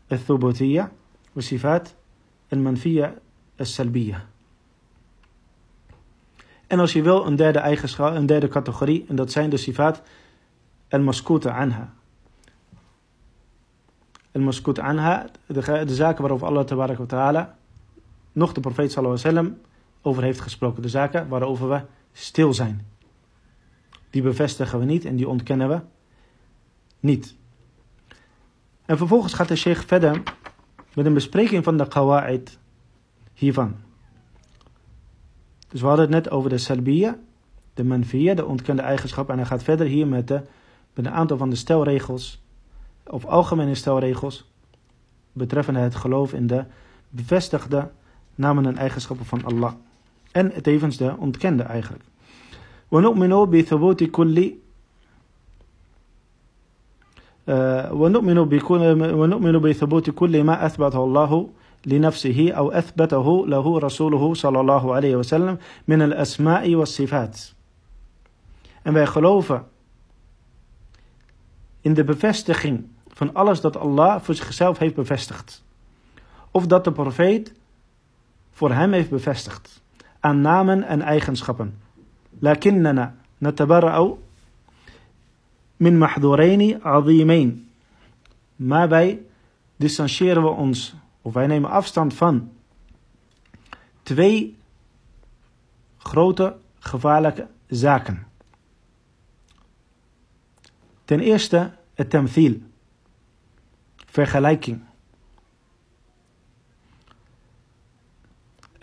al-thubutiyya, 0.08 0.92
de 1.34 1.42
sifaat 1.42 1.96
al-manfiyya 2.50 3.14
al-salbiyya. 3.58 4.26
En 6.68 6.80
als 6.80 6.94
je 6.94 7.02
wil, 7.02 7.26
een 7.26 7.36
derde 7.36 7.60
eigenschap, 7.60 8.16
een 8.16 8.26
derde 8.26 8.48
categorie, 8.48 9.06
en 9.08 9.16
dat 9.16 9.32
zijn 9.32 9.50
de 9.50 9.58
sifaat 9.58 10.02
al-maskuta 10.92 11.52
anha. 11.52 11.94
Al-maskut 14.32 14.80
anha, 14.80 15.26
de, 15.48 15.94
zaken 15.96 16.22
waarover 16.22 16.48
Allah 16.48 16.98
wa 16.98 17.06
ta'ala, 17.06 17.58
nog 18.32 18.54
de 18.54 18.60
profeet 18.60 18.92
sallallahu 18.92 19.20
alaihi 19.20 19.36
wasallam, 19.36 19.62
over 20.02 20.24
heeft 20.24 20.42
gesproken. 20.42 20.82
De 20.82 20.90
zaken 20.90 21.28
waarover 21.28 21.70
we 21.70 21.82
stil 22.12 22.54
zijn. 22.54 22.86
Die 24.10 24.22
bevestigen 24.22 24.80
we 24.80 24.86
niet 24.86 25.06
en 25.06 25.16
die 25.16 25.28
ontkennen 25.28 25.70
we 25.70 25.80
niet. 27.00 27.36
En 28.86 28.98
vervolgens 28.98 29.34
gaat 29.34 29.48
de 29.48 29.56
sheikh 29.56 29.86
verder 29.86 30.24
met 30.94 31.06
een 31.06 31.14
bespreking 31.14 31.64
van 31.64 31.78
de 31.78 31.88
qawa'id 31.88 32.58
hiervan. 33.34 33.76
Dus 35.68 35.82
we 35.82 35.88
hadden 35.88 36.06
het 36.06 36.14
net 36.14 36.30
over 36.30 36.50
de 36.50 36.58
salbiya, 36.58 37.18
de 37.74 37.84
manfiya, 37.84 38.34
de 38.34 38.46
ontkende 38.46 38.82
eigenschap. 38.82 39.30
En 39.30 39.38
hij 39.38 39.46
gaat 39.46 39.64
verder 39.64 39.88
hier 39.88 40.08
met, 40.08 40.28
de, 40.28 40.42
met 40.95 41.07
een 41.07 41.13
aantal 41.13 41.37
van 41.37 41.51
de 41.51 41.57
stelregels, 41.57 42.43
of 43.07 43.25
algemene 43.25 43.75
stelregels, 43.75 44.51
betreffende 45.33 45.81
het 45.81 45.95
geloof 45.95 46.33
in 46.33 46.47
de 46.47 46.65
bevestigde 47.09 47.91
namen 48.35 48.67
en 48.67 48.77
eigenschappen 48.77 49.27
van 49.27 49.45
Allah. 49.45 49.73
En 50.33 50.63
tevens 50.63 50.97
de 50.97 51.15
ontkende 51.19 51.63
eigenlijk. 51.63 52.05
ونؤمن 52.91 53.51
بثبوت 53.51 54.03
كل 54.05 54.53
ونؤمن 57.91 58.39
ونؤمن 59.15 59.59
بثبوت 59.59 60.11
كل 60.11 60.45
ما 60.45 60.67
أثبته 60.67 61.05
الله 61.05 61.49
لنفسه 61.87 62.51
أو 62.51 62.71
أثبته 62.71 63.47
له 63.47 63.79
رسوله 63.79 64.35
صلى 64.35 64.61
الله 64.61 64.95
عليه 64.95 65.17
وسلم 65.17 65.59
من 65.89 66.03
الأسماء 66.03 66.75
والصفات. 66.75 67.55
En 68.83 68.93
wij 68.93 69.07
geloven 69.07 69.65
in 71.82 71.94
de 71.94 72.04
bevestiging 72.04 72.86
van 73.08 73.34
alles 73.34 73.62
dat 73.62 73.78
Allah 73.78 74.22
voor 74.22 74.36
zichzelf 74.36 74.78
heeft 74.78 74.96
bevestigd. 74.96 75.64
Of 76.52 76.68
dat 76.68 76.84
de 76.84 76.92
profeet 76.92 77.54
voor 78.52 78.72
hem 78.72 78.92
heeft 78.92 79.10
bevestigd. 79.10 79.82
Aan 80.20 80.42
namen 80.42 80.84
en 80.84 81.02
eigenschappen. 81.02 81.80
Lakinnana 82.40 83.16
natabarra'u 83.38 84.14
min 85.78 85.98
mahduraini 85.98 86.78
azimain. 86.82 87.70
Maar 88.56 88.90
wij 88.90 89.22
distancieren 89.76 90.44
we 90.44 90.50
ons, 90.50 90.96
of 91.22 91.34
wij 91.34 91.48
nemen 91.48 91.70
afstand 91.70 92.14
van 92.14 92.52
twee 94.04 94.58
grote 95.98 96.56
gevaarlijke 96.80 97.48
zaken. 97.68 98.28
Ten 101.11 101.21
eerste 101.21 101.71
het 101.95 102.11
tamthil, 102.11 102.61
vergelijking. 104.07 104.79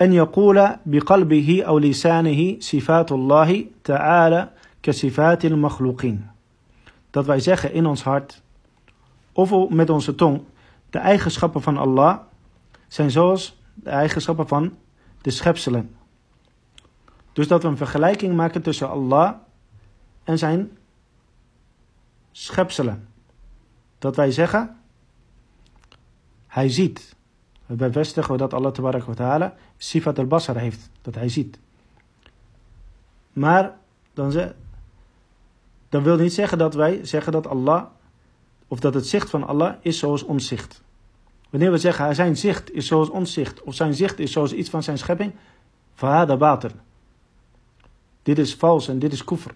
أن 0.02 0.14
يقول 0.14 0.70
بقلبه 0.86 1.64
أو 1.68 1.78
لسانه 1.78 2.60
صفات 2.60 3.12
الله 3.12 3.66
تعالى 3.84 4.50
كصفات 4.84 5.46
المخلوقين 5.46 6.34
dat 7.14 7.26
wij 7.26 7.40
zeggen 7.40 7.74
in 7.74 7.86
ons 7.86 8.04
hart 8.04 8.42
of 9.32 9.70
met 9.70 9.90
onze 9.90 10.16
tong 10.16 10.42
de 10.90 10.98
eigenschappen 10.98 11.62
van 11.62 11.78
Allah 11.78 12.18
zijn 12.88 13.12
zoals 13.12 13.62
de 13.74 13.90
eigenschappen 13.90 14.48
van 14.48 14.74
de 15.22 15.30
schepselen. 15.32 15.96
Dus 17.34 17.48
dat 17.48 17.64
we 17.64 17.68
een 17.68 17.78
vergelijking 17.78 18.36
maken 18.36 18.62
tussen 18.62 18.90
Allah 18.90 19.34
en 20.24 20.38
zijn 20.38 20.78
schepselen. 22.39 23.09
Dat 23.99 24.17
wij 24.17 24.31
zeggen, 24.31 24.77
hij 26.47 26.69
ziet. 26.69 27.17
We 27.67 27.75
bevestigen 27.75 28.39
dat 28.39 28.55
Allah 28.55 28.73
tabarak 28.73 29.03
wa 29.05 29.15
ta'ala 29.15 29.55
sifat 29.77 30.19
al-basar 30.19 30.57
heeft, 30.57 30.91
dat 31.03 31.15
hij 31.15 31.29
ziet. 31.29 31.59
Maar 33.33 33.77
dan, 34.15 34.33
ze, 34.33 34.55
dan 35.89 36.03
wil 36.03 36.17
niet 36.17 36.33
zeggen 36.33 36.59
dat 36.59 36.75
wij 36.75 37.05
zeggen 37.05 37.33
dat 37.33 37.47
Allah, 37.47 37.85
of 38.69 38.81
dat 38.81 38.95
het 38.95 39.07
zicht 39.07 39.31
van 39.31 39.47
Allah 39.47 39.75
is 39.81 39.99
zoals 39.99 40.23
ons 40.23 40.47
zicht. 40.47 40.83
Wanneer 41.51 41.71
we 41.71 41.79
zeggen 41.79 42.15
zijn 42.15 42.37
zicht 42.37 42.73
is 42.73 42.87
zoals 42.87 43.11
ons 43.11 43.33
zicht, 43.33 43.63
of 43.63 43.75
zijn 43.75 43.95
zicht 43.95 44.19
is 44.19 44.33
zoals 44.33 44.53
iets 44.53 44.71
van 44.71 44.83
zijn 44.83 44.99
schepping, 44.99 45.35
fahada 45.95 46.37
batil. 46.37 46.71
Dit 48.23 48.39
is 48.39 48.55
vals 48.55 48.89
en 48.89 48.99
dit 48.99 49.13
is 49.13 49.25
kufr. 49.25 49.51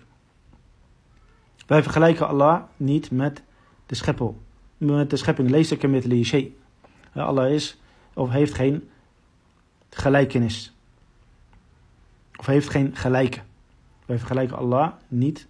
Wij 1.72 1.82
vergelijken 1.82 2.28
Allah 2.28 2.62
niet 2.76 3.10
met 3.10 3.42
de 3.86 3.94
scheppel. 3.94 4.42
Met 4.76 5.10
de 5.10 5.16
schepping. 5.16 5.50
Lees 5.50 5.76
met 5.76 6.04
li 6.04 6.56
Allah 7.14 7.52
is 7.52 7.80
of 8.14 8.30
heeft 8.30 8.54
geen 8.54 8.90
gelijkenis. 9.90 10.72
Of 12.36 12.46
heeft 12.46 12.68
geen 12.68 12.96
gelijke. 12.96 13.40
Wij 14.06 14.18
vergelijken 14.18 14.56
Allah 14.56 14.92
niet 15.08 15.46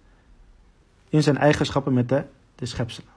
in 1.09 1.23
zijn 1.23 1.37
eigenschappen 1.37 1.93
met 1.93 2.09
de, 2.09 2.25
de 2.55 2.65
schepselen. 2.65 3.11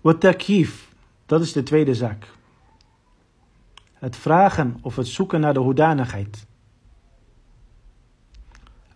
Wat 0.00 0.20
takif, 0.20 0.92
dat 1.26 1.40
is 1.40 1.52
de 1.52 1.62
tweede 1.62 1.94
zaak. 1.94 2.28
Het 3.94 4.16
vragen 4.16 4.78
of 4.82 4.96
het 4.96 5.06
zoeken 5.06 5.40
naar 5.40 5.54
de 5.54 5.60
hoedanigheid. 5.60 6.48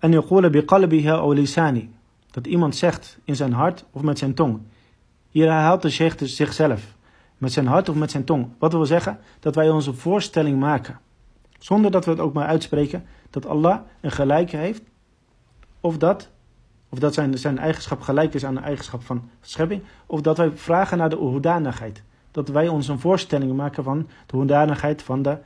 En 0.04 0.12
yaqula 0.12 0.50
biqalbiha 0.50 1.14
aw 1.14 1.32
lisani. 1.32 1.90
Dat 2.30 2.46
iemand 2.46 2.76
zegt 2.76 3.18
in 3.24 3.36
zijn 3.36 3.52
hart 3.52 3.84
of 3.90 4.02
met 4.02 4.18
zijn 4.18 4.34
tong. 4.34 4.60
Hier 5.28 5.50
herhaalt 5.50 5.82
de 5.82 5.90
sheikh 5.90 6.16
zichzelf. 6.24 6.96
Met 7.38 7.52
zijn 7.52 7.66
hart 7.66 7.88
of 7.88 7.94
met 7.94 8.10
zijn 8.10 8.24
tong. 8.24 8.48
Wat 8.58 8.72
wil 8.72 8.86
zeggen? 8.86 9.18
Dat 9.40 9.54
wij 9.54 9.70
onze 9.70 9.94
voorstelling 9.94 10.58
maken. 10.58 10.98
Zonder 11.58 11.90
dat 11.90 12.04
we 12.04 12.10
het 12.10 12.20
ook 12.20 12.32
maar 12.32 12.46
uitspreken. 12.46 13.04
Dat 13.30 13.46
Allah 13.46 13.78
een 14.00 14.10
gelijke 14.10 14.56
heeft. 14.56 14.82
Of 15.80 15.98
dat, 15.98 16.30
of 16.88 16.98
dat 16.98 17.14
zijn, 17.14 17.38
zijn 17.38 17.58
eigenschap 17.58 18.00
gelijk 18.00 18.34
is 18.34 18.44
aan 18.44 18.54
de 18.54 18.60
eigenschap 18.60 19.02
van 19.02 19.28
schepping. 19.40 19.82
Of 20.06 20.20
dat 20.20 20.36
wij 20.36 20.50
vragen 20.54 20.98
naar 20.98 21.10
de 21.10 21.16
hoedanigheid. 21.16 22.02
Dat 22.30 22.48
wij 22.48 22.68
ons 22.68 22.88
een 22.88 23.00
voorstelling 23.00 23.56
maken 23.56 23.84
van 23.84 24.08
de 24.26 24.36
hoedanigheid 24.36 25.02
van 25.02 25.22
de 25.22 25.38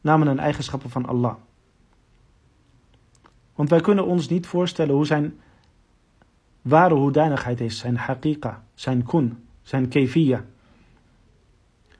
namen 0.00 0.28
en 0.28 0.38
eigenschappen 0.38 0.90
van 0.90 1.06
Allah. 1.06 1.34
Want 3.58 3.70
wij 3.70 3.80
kunnen 3.80 4.06
ons 4.06 4.28
niet 4.28 4.46
voorstellen 4.46 4.94
hoe 4.94 5.06
zijn 5.06 5.40
ware 6.62 6.94
hoedanigheid 6.94 7.60
is, 7.60 7.78
zijn 7.78 7.96
haqiqa, 7.96 8.64
zijn 8.74 9.02
kun, 9.02 9.44
zijn 9.62 9.88
kefiya. 9.88 10.44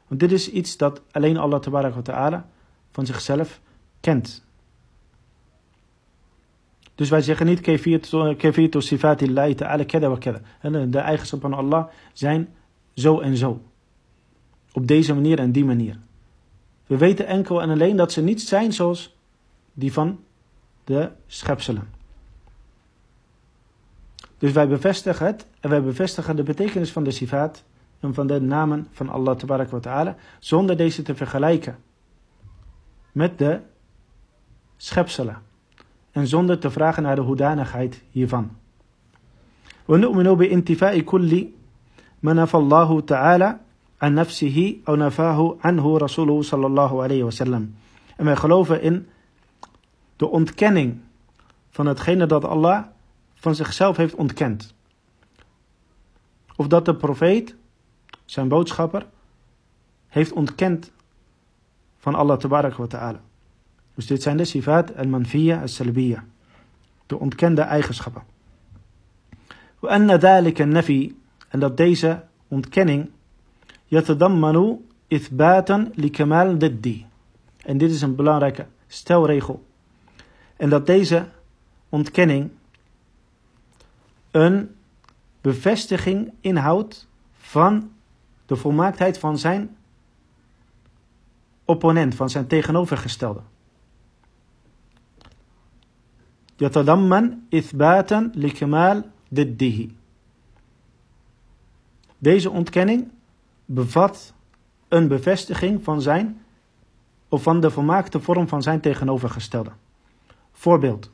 Want 0.07 0.21
dit 0.21 0.33
is 0.33 0.51
iets 0.51 0.77
dat 0.77 1.03
alleen 1.11 1.37
Allah 1.37 1.63
wa 1.63 2.03
ta'ala 2.03 2.49
van 2.91 3.07
zichzelf 3.07 3.61
kent. 4.01 4.45
Dus 6.95 7.09
wij 7.09 7.23
zeggen 7.23 7.47
niet 7.47 7.61
kefiyatu 8.37 8.81
sifatillahi 8.81 9.55
ta'ala 9.55 9.85
kada 9.85 10.09
wa 10.09 10.17
kada. 10.17 10.41
De 10.87 10.99
eigenschappen 10.99 11.51
van 11.51 11.59
Allah 11.59 11.87
zijn 12.13 12.49
zo 12.95 13.21
en 13.21 13.37
zo. 13.37 13.61
Op 14.73 14.87
deze 14.87 15.15
manier 15.15 15.39
en 15.39 15.53
die 15.53 15.65
manier. 15.65 15.99
We 16.87 16.97
weten 16.97 17.27
enkel 17.27 17.63
en 17.63 17.71
alleen 17.71 17.97
dat 17.97 18.13
ze 18.13 18.23
niet 18.23 18.41
zijn 18.41 18.73
zoals 18.73 19.17
die 19.73 19.93
van 19.93 20.19
de 20.88 21.10
schepselen. 21.28 21.90
Dus 24.38 24.52
wij 24.52 24.68
bevestigen 24.68 25.26
het 25.26 25.46
en 25.60 25.70
wij 25.70 25.84
bevestigen 25.84 26.36
de 26.36 26.44
betekenis 26.44 26.92
van 26.92 27.04
de 27.04 27.12
sifaat 27.12 27.64
en 28.00 28.14
van 28.14 28.28
de 28.28 28.42
namen 28.42 28.88
van 28.92 29.10
Allah 29.10 29.36
tabarak 29.36 29.70
wa 29.70 29.80
ta'ala 29.80 30.16
zonder 30.40 30.78
deze 30.78 31.02
te 31.02 31.16
vergelijken 31.16 31.78
met 33.12 33.38
de 33.38 33.60
schepselen 34.78 35.42
en 36.12 36.28
zonder 36.28 36.60
te 36.60 36.72
vragen 36.72 37.04
naar 37.04 37.16
de 37.16 37.22
hoedanigheid 37.22 38.02
hiervan. 38.12 38.52
ونؤمن 39.88 40.34
بانتفاء 40.34 41.00
كل 41.00 41.48
ما 42.24 42.34
نفى 42.34 42.58
الله 42.58 43.02
تعالى 43.02 43.60
عن 44.02 44.16
نفسه 44.16 44.76
أو 44.88 44.96
نفاه 44.96 45.58
عنه 45.62 45.98
رسوله 45.98 46.42
صلى 46.42 46.66
الله 46.68 47.04
عليه 47.04 47.24
وسلم. 47.24 47.74
En 48.16 48.26
wij 48.26 48.36
geloven 48.36 48.82
in 48.82 49.08
de 50.19 50.27
ontkenning 50.27 51.01
van 51.71 51.87
hetgene 51.87 52.27
dat 52.27 52.45
Allah 52.45 52.85
van 53.35 53.55
zichzelf 53.55 53.97
heeft 53.97 54.15
ontkend. 54.15 54.75
Of 56.57 56.67
dat 56.67 56.85
de 56.85 56.95
profeet, 56.95 57.55
zijn 58.25 58.49
boodschapper, 58.49 59.07
heeft 60.09 60.33
ontkend 60.33 60.91
van 61.99 62.15
Allah 62.15 62.39
tabarak 62.39 62.75
wa 62.75 62.87
ta'ala. 62.87 63.21
Dus 63.95 64.07
dit 64.07 64.23
zijn 64.23 64.37
de 64.37 64.45
sifat 64.45 64.97
al-manfiya 64.97 65.61
al-salbiya. 65.61 66.25
De 67.07 67.19
ontkende 67.19 67.63
eigenschappen. 67.63 68.23
En 69.81 71.61
dat 71.61 71.77
deze 71.77 72.25
ontkenning 72.49 73.11
yatadammanu 73.85 74.77
ithbatan 75.07 75.93
li 75.95 76.11
kamal 76.11 76.59
diddi. 76.59 77.07
En 77.65 77.79
dit 77.79 77.91
is 77.91 78.03
een 78.03 78.15
belangrijke 78.15 78.67
stelregel 78.87 79.67
en 80.58 80.70
dat 80.70 80.86
deze 80.86 81.30
ontkenning 81.90 82.52
een 84.32 84.76
bevestiging 85.42 86.34
inhoudt 86.42 87.08
van 87.34 87.92
de 88.46 88.56
volmaaktheid 88.56 89.18
van 89.18 89.38
zijn 89.38 89.78
opponent, 91.66 92.16
van 92.16 92.30
zijn 92.30 92.48
tegenovergestelde. 92.48 93.42
يتضمن 96.62 97.38
إثباتا 97.54 98.32
لكمال 98.36 99.04
ضده. 99.34 99.90
Deze 102.18 102.50
ontkenning 102.50 103.08
bevat 103.66 104.34
een 104.88 105.08
bevestiging 105.08 105.84
van 105.84 106.02
zijn 106.02 106.42
of 107.30 107.44
van 107.44 107.60
de 107.60 107.72
volmaakte 107.72 108.20
vorm 108.20 108.48
van 108.48 108.62
zijn 108.62 108.80
tegenovergestelde. 108.80 109.72
Voorbeeld. 110.59 111.11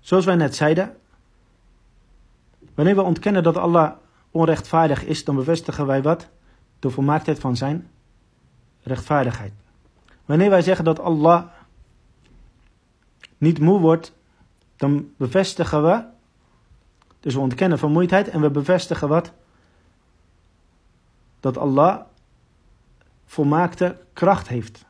Zoals 0.00 0.24
wij 0.24 0.34
net 0.34 0.56
zeiden, 0.56 0.96
wanneer 2.74 2.94
we 2.94 3.02
ontkennen 3.02 3.42
dat 3.42 3.56
Allah 3.56 3.92
onrechtvaardig 4.30 5.04
is, 5.04 5.24
dan 5.24 5.36
bevestigen 5.36 5.86
wij 5.86 6.02
wat? 6.02 6.28
De 6.78 6.90
volmaaktheid 6.90 7.38
van 7.38 7.56
zijn 7.56 7.90
rechtvaardigheid. 8.82 9.52
Wanneer 10.24 10.50
wij 10.50 10.62
zeggen 10.62 10.84
dat 10.84 11.00
Allah 11.00 11.44
niet 13.38 13.58
moe 13.58 13.80
wordt, 13.80 14.12
dan 14.76 15.12
bevestigen 15.16 15.82
we, 15.82 16.04
dus 17.20 17.34
we 17.34 17.40
ontkennen 17.40 17.78
vermoeidheid 17.78 18.28
en 18.28 18.40
we 18.40 18.50
bevestigen 18.50 19.08
wat? 19.08 19.32
Dat 21.40 21.58
Allah 21.58 22.00
volmaakte 23.32 23.96
kracht 24.12 24.48
heeft. 24.48 24.84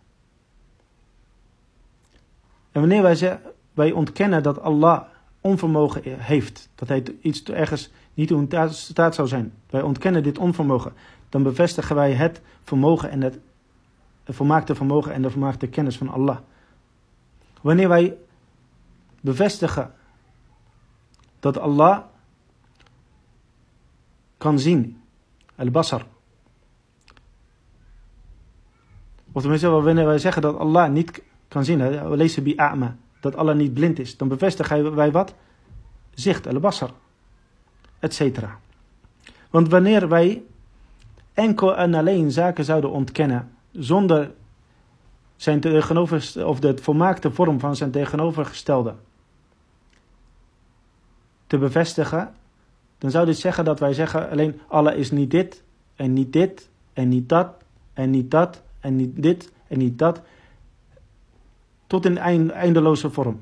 En 2.72 2.80
wanneer 2.80 3.02
wij, 3.02 3.14
zeggen, 3.14 3.40
wij 3.72 3.92
ontkennen 3.92 4.42
dat 4.42 4.60
Allah 4.60 5.02
onvermogen 5.40 6.02
heeft, 6.04 6.68
dat 6.74 6.88
hij 6.88 7.04
iets 7.20 7.42
ergens 7.42 7.90
niet 8.14 8.30
in 8.30 8.48
staat 8.70 9.14
zou 9.14 9.28
zijn, 9.28 9.52
wij 9.70 9.82
ontkennen 9.82 10.22
dit 10.22 10.38
onvermogen, 10.38 10.92
dan 11.28 11.42
bevestigen 11.42 11.96
wij 11.96 12.12
het 12.12 12.40
vermogen 12.62 13.10
en 13.10 13.20
het, 13.20 13.38
het 14.24 14.36
volmaakte 14.36 14.74
vermogen 14.74 15.12
en 15.12 15.22
de 15.22 15.30
volmaakte 15.30 15.66
kennis 15.66 15.96
van 15.96 16.08
Allah. 16.08 16.38
Wanneer 17.60 17.88
wij 17.88 18.16
bevestigen 19.20 19.94
dat 21.40 21.58
Allah 21.58 21.98
kan 24.38 24.58
zien, 24.58 25.02
al-basar, 25.56 26.06
Of 29.32 29.40
tenminste, 29.40 29.68
wanneer 29.68 30.06
wij 30.06 30.18
zeggen 30.18 30.42
dat 30.42 30.58
Allah 30.58 30.90
niet 30.90 31.22
kan 31.48 31.64
zien, 31.64 32.14
lezen 32.16 32.42
bi 32.42 32.56
a'ma, 32.56 32.96
dat 33.20 33.36
Allah 33.36 33.56
niet 33.56 33.74
blind 33.74 33.98
is, 33.98 34.16
dan 34.16 34.28
bevestigen 34.28 34.94
wij 34.94 35.10
wat? 35.10 35.34
Zicht, 36.14 36.46
al-basar, 36.46 36.90
etc. 37.98 38.38
Want 39.50 39.68
wanneer 39.68 40.08
wij 40.08 40.42
enkel 41.34 41.76
en 41.76 41.94
alleen 41.94 42.30
zaken 42.30 42.64
zouden 42.64 42.90
ontkennen, 42.90 43.50
zonder 43.72 44.30
zijn 45.36 45.60
tegenover, 45.60 46.46
of 46.46 46.60
de 46.60 46.78
volmaakte 46.78 47.30
vorm 47.30 47.60
van 47.60 47.76
zijn 47.76 47.90
tegenovergestelde 47.90 48.94
te 51.46 51.58
bevestigen, 51.58 52.34
dan 52.98 53.10
zou 53.10 53.26
dit 53.26 53.38
zeggen 53.38 53.64
dat 53.64 53.80
wij 53.80 53.92
zeggen 53.92 54.30
alleen 54.30 54.60
Allah 54.68 54.96
is 54.96 55.10
niet 55.10 55.30
dit 55.30 55.62
en 55.96 56.12
niet 56.12 56.32
dit 56.32 56.68
en 56.92 57.08
niet 57.08 57.28
dat 57.28 57.54
en 57.92 58.10
niet 58.10 58.30
dat 58.30 58.62
en 58.82 58.96
niet 58.96 59.22
dit 59.22 59.52
en 59.68 59.78
niet 59.78 59.98
dat. 59.98 60.22
Tot 61.86 62.04
in 62.04 62.18
eindeloze 62.50 63.10
vorm. 63.10 63.40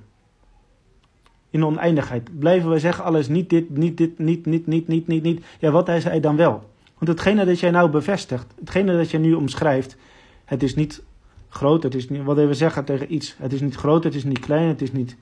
In 1.51 1.65
oneindigheid. 1.65 2.39
Blijven 2.39 2.71
we 2.71 2.79
zeggen 2.79 3.05
alles 3.05 3.29
niet 3.29 3.51
dit, 3.51 3.77
niet 3.77 3.97
dit, 3.97 4.19
niet, 4.19 4.47
niet, 4.47 4.67
niet, 4.67 4.89
niet, 4.89 5.07
niet, 5.07 5.23
niet. 5.23 5.45
Ja, 5.59 5.71
wat 5.71 5.87
hij 5.87 6.21
dan 6.21 6.37
wel. 6.37 6.69
Want 6.99 7.11
hetgene 7.11 7.45
dat 7.45 7.61
jij 7.61 7.71
nou 7.71 7.91
bevestigt, 7.91 8.55
hetgene 8.59 8.97
dat 8.97 9.11
je 9.11 9.19
nu 9.19 9.35
omschrijft, 9.35 9.97
het 10.45 10.63
is 10.63 10.75
niet 10.75 11.03
groot, 11.49 11.83
het 11.83 11.95
is 11.95 12.09
niet, 12.09 12.23
wat 12.23 12.37
we 12.37 12.55
zeggen 12.55 12.85
tegen 12.85 13.15
iets, 13.15 13.35
het 13.39 13.53
is 13.53 13.61
niet 13.61 13.75
groot, 13.75 14.05
het 14.05 14.15
is 14.15 14.25
niet 14.25 14.39
klein, 14.39 14.69
het 14.69 14.83
is 14.83 14.93
niet 14.93 15.17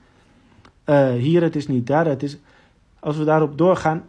uh, 0.85 1.13
hier, 1.13 1.41
het 1.41 1.55
is 1.55 1.67
niet 1.67 1.87
daar, 1.87 2.05
het 2.05 2.23
is, 2.23 2.37
als 2.99 3.17
we 3.17 3.23
daarop 3.23 3.57
doorgaan, 3.57 4.05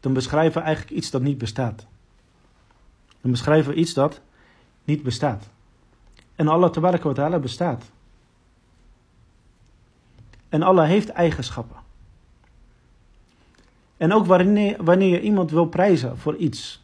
dan 0.00 0.12
beschrijven 0.12 0.60
we 0.60 0.66
eigenlijk 0.66 0.96
iets 0.96 1.10
dat 1.10 1.22
niet 1.22 1.38
bestaat. 1.38 1.86
Dan 3.20 3.30
beschrijven 3.30 3.72
we 3.72 3.78
iets 3.78 3.94
dat 3.94 4.20
niet 4.84 5.02
bestaat. 5.02 5.48
En 6.34 6.48
Allah 6.48 6.70
tabaraka 6.70 7.08
wa 7.08 7.14
ta'ala 7.14 7.38
bestaat. 7.38 7.84
En 10.48 10.62
Allah 10.62 10.86
heeft 10.86 11.08
eigenschappen. 11.08 11.76
En 13.96 14.12
ook 14.12 14.26
wanneer, 14.26 15.02
je 15.02 15.20
iemand 15.20 15.50
wil 15.50 15.66
prijzen 15.66 16.18
voor 16.18 16.36
iets, 16.36 16.82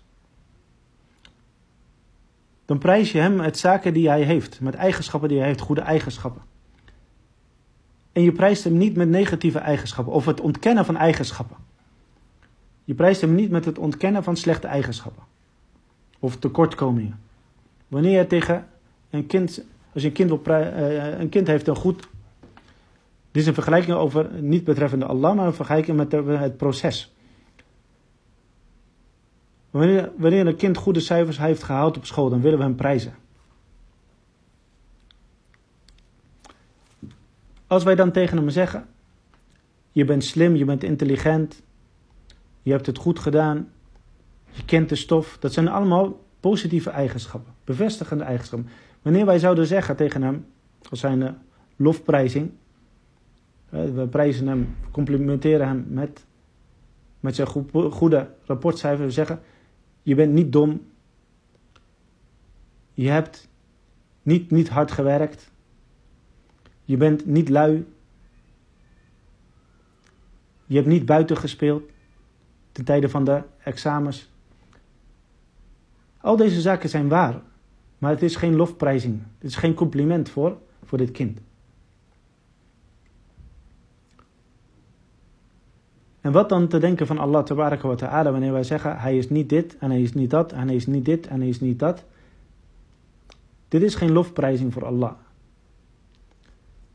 dan 2.64 2.78
prijs 2.78 3.12
je 3.12 3.18
hem 3.18 3.36
met 3.36 3.58
zaken 3.58 3.92
die 3.92 4.08
hij 4.08 4.22
heeft, 4.22 4.60
met 4.60 4.74
eigenschappen 4.74 5.28
die 5.28 5.38
hij 5.38 5.46
heeft, 5.46 5.60
goede 5.60 5.80
eigenschappen. 5.80 6.42
En 8.12 8.22
je 8.22 8.32
prijst 8.32 8.64
hem 8.64 8.76
niet 8.76 8.96
met 8.96 9.08
negatieve 9.08 9.58
eigenschappen 9.58 10.12
of 10.12 10.24
het 10.24 10.40
ontkennen 10.40 10.84
van 10.84 10.96
eigenschappen. 10.96 11.56
Je 12.84 12.94
prijst 12.94 13.20
hem 13.20 13.34
niet 13.34 13.50
met 13.50 13.64
het 13.64 13.78
ontkennen 13.78 14.24
van 14.24 14.36
slechte 14.36 14.66
eigenschappen 14.66 15.22
of 16.18 16.36
tekortkomingen. 16.36 17.20
Wanneer 17.88 18.18
je 18.18 18.26
tegen 18.26 18.66
een 19.10 19.26
kind, 19.26 19.64
als 19.92 20.02
een 20.02 20.12
kind, 20.12 20.28
wil 20.28 20.42
uh, 20.46 21.18
een 21.18 21.28
kind 21.28 21.46
heeft 21.46 21.68
een 21.68 21.76
goed. 21.76 22.08
Dit 23.30 23.42
is 23.42 23.46
een 23.46 23.54
vergelijking 23.54 23.96
over, 23.96 24.30
niet 24.40 24.64
betreffende 24.64 25.04
Allah, 25.04 25.36
maar 25.36 25.46
een 25.46 25.54
vergelijking 25.54 25.96
met 25.96 26.12
het 26.12 26.56
proces. 26.56 27.14
Wanneer, 29.70 30.12
wanneer 30.16 30.46
een 30.46 30.56
kind 30.56 30.76
goede 30.76 31.00
cijfers 31.00 31.38
heeft 31.38 31.62
gehaald 31.62 31.96
op 31.96 32.04
school, 32.04 32.28
dan 32.28 32.40
willen 32.40 32.58
we 32.58 32.64
hem 32.64 32.74
prijzen. 32.74 33.14
Als 37.66 37.84
wij 37.84 37.94
dan 37.94 38.12
tegen 38.12 38.36
hem 38.36 38.50
zeggen: 38.50 38.86
Je 39.92 40.04
bent 40.04 40.24
slim, 40.24 40.56
je 40.56 40.64
bent 40.64 40.82
intelligent, 40.82 41.62
je 42.62 42.70
hebt 42.70 42.86
het 42.86 42.98
goed 42.98 43.18
gedaan, 43.18 43.68
je 44.50 44.64
kent 44.64 44.88
de 44.88 44.94
stof. 44.94 45.36
Dat 45.40 45.52
zijn 45.52 45.68
allemaal 45.68 46.24
positieve 46.40 46.90
eigenschappen, 46.90 47.52
bevestigende 47.64 48.24
eigenschappen. 48.24 48.70
Wanneer 49.02 49.26
wij 49.26 49.38
zouden 49.38 49.66
zeggen 49.66 49.96
tegen 49.96 50.22
hem, 50.22 50.46
als 50.90 51.00
zijn 51.00 51.38
lofprijzing. 51.76 52.50
We 53.68 54.06
prijzen 54.10 54.46
hem, 54.46 54.76
complimenteren 54.90 55.66
hem 55.66 55.86
met, 55.88 56.24
met 57.20 57.34
zijn 57.34 57.48
goede 57.90 58.30
rapportcijfer. 58.44 59.04
We 59.04 59.10
zeggen, 59.10 59.40
je 60.02 60.14
bent 60.14 60.32
niet 60.32 60.52
dom. 60.52 60.80
Je 62.94 63.08
hebt 63.08 63.48
niet, 64.22 64.50
niet 64.50 64.68
hard 64.68 64.90
gewerkt. 64.90 65.50
Je 66.84 66.96
bent 66.96 67.26
niet 67.26 67.48
lui. 67.48 67.86
Je 70.66 70.76
hebt 70.76 70.86
niet 70.86 71.06
buiten 71.06 71.36
gespeeld 71.36 71.90
ten 72.72 72.84
tijde 72.84 73.08
van 73.08 73.24
de 73.24 73.42
examens. 73.58 74.30
Al 76.26 76.36
deze 76.36 76.60
zaken 76.60 76.88
zijn 76.88 77.08
waar, 77.08 77.42
maar 77.98 78.10
het 78.10 78.22
is 78.22 78.36
geen 78.36 78.56
lofprijzing. 78.56 79.22
Het 79.38 79.50
is 79.50 79.56
geen 79.56 79.74
compliment 79.74 80.28
voor, 80.28 80.58
voor 80.84 80.98
dit 80.98 81.10
kind. 81.10 81.40
En 86.20 86.32
wat 86.32 86.48
dan 86.48 86.68
te 86.68 86.78
denken 86.78 87.06
van 87.06 87.18
Allah 87.18 87.46
wa 87.46 87.94
ta'ala 87.94 88.30
wanneer 88.30 88.52
wij 88.52 88.62
zeggen 88.62 88.98
hij 88.98 89.16
is 89.16 89.28
niet 89.28 89.48
dit 89.48 89.78
en 89.78 89.90
hij 89.90 90.02
is 90.02 90.12
niet 90.12 90.30
dat 90.30 90.52
en 90.52 90.66
hij 90.66 90.76
is 90.76 90.86
niet 90.86 91.04
dit 91.04 91.26
en 91.26 91.40
hij 91.40 91.48
is 91.48 91.60
niet 91.60 91.78
dat. 91.78 92.04
Dit 93.68 93.82
is 93.82 93.94
geen 93.94 94.12
lofprijzing 94.12 94.72
voor 94.72 94.84
Allah. 94.84 95.12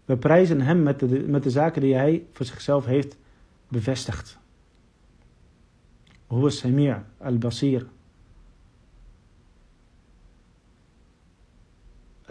We 0.05 0.17
prijzen 0.17 0.61
hem 0.61 0.83
met 0.83 0.99
de, 0.99 1.25
met 1.27 1.43
de 1.43 1.49
zaken 1.49 1.81
die 1.81 1.95
hij 1.95 2.25
voor 2.31 2.45
zichzelf 2.45 2.85
heeft 2.85 3.17
bevestigd. 3.67 4.39
Huwa 6.27 6.49
Samir 6.49 7.03
al-Basir. 7.17 7.85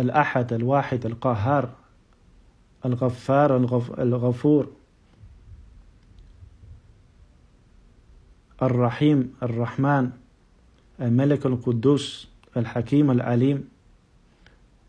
الأحد 0.00 0.52
الواحد 0.52 1.06
القهار 1.06 1.68
الغفار 2.84 3.56
الغفور 3.98 4.68
الرحيم 8.62 9.34
الرحمن 9.42 10.10
الملك 11.00 11.46
القدوس 11.46 12.28
الحكيم 12.56 13.10
العليم 13.10 13.68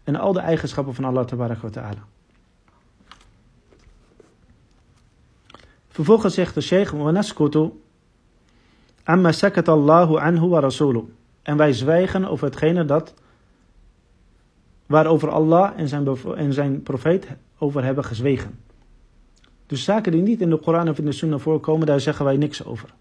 en 0.04 0.16
al 0.16 0.34
de 0.34 0.40
eigenschappen 0.40 0.94
van 0.94 1.06
Allah 1.06 1.26
wa 1.62 1.70
ta'ala. 1.70 2.04
Vervolgens 5.88 6.34
zegt 6.34 6.54
de 6.54 6.62
sheikh, 6.62 6.94
وَنَسْكُتُ 6.94 7.72
sakat 9.34 9.68
Allahu 9.68 10.18
anhu 10.18 10.48
wa 10.48 10.60
rasuluh. 10.60 11.04
En 11.42 11.58
wij 11.58 11.74
zwijgen 11.74 12.26
over 12.26 12.46
hetgene 12.46 12.86
dat 12.86 13.14
waarover 14.92 15.30
Allah 15.30 15.80
en 15.80 15.88
zijn, 15.88 16.08
en 16.36 16.54
zijn 16.54 16.82
profeet 16.82 17.28
over 17.58 17.84
hebben 17.84 18.04
gezwegen. 18.04 18.60
Dus 19.66 19.84
zaken 19.84 20.12
die 20.12 20.22
niet 20.22 20.42
in 20.42 20.50
de 20.50 20.58
Koran 20.58 20.90
of 20.90 20.98
in 20.98 21.06
de 21.06 21.12
Sunnah 21.12 21.40
voorkomen, 21.40 21.88
daar 21.88 22.00
zeggen 22.00 22.26
wij 22.26 22.38
niks 22.38 22.66
over. 22.66 22.94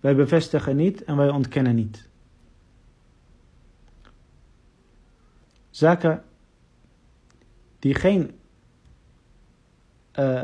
Wij 0.00 0.14
bevestigen 0.14 0.76
niet 0.76 1.04
en 1.04 1.16
wij 1.16 1.28
ontkennen 1.28 1.74
niet. 1.74 2.08
Zaken 5.70 6.22
die 7.78 7.94
geen 7.94 8.38
uh, 10.18 10.42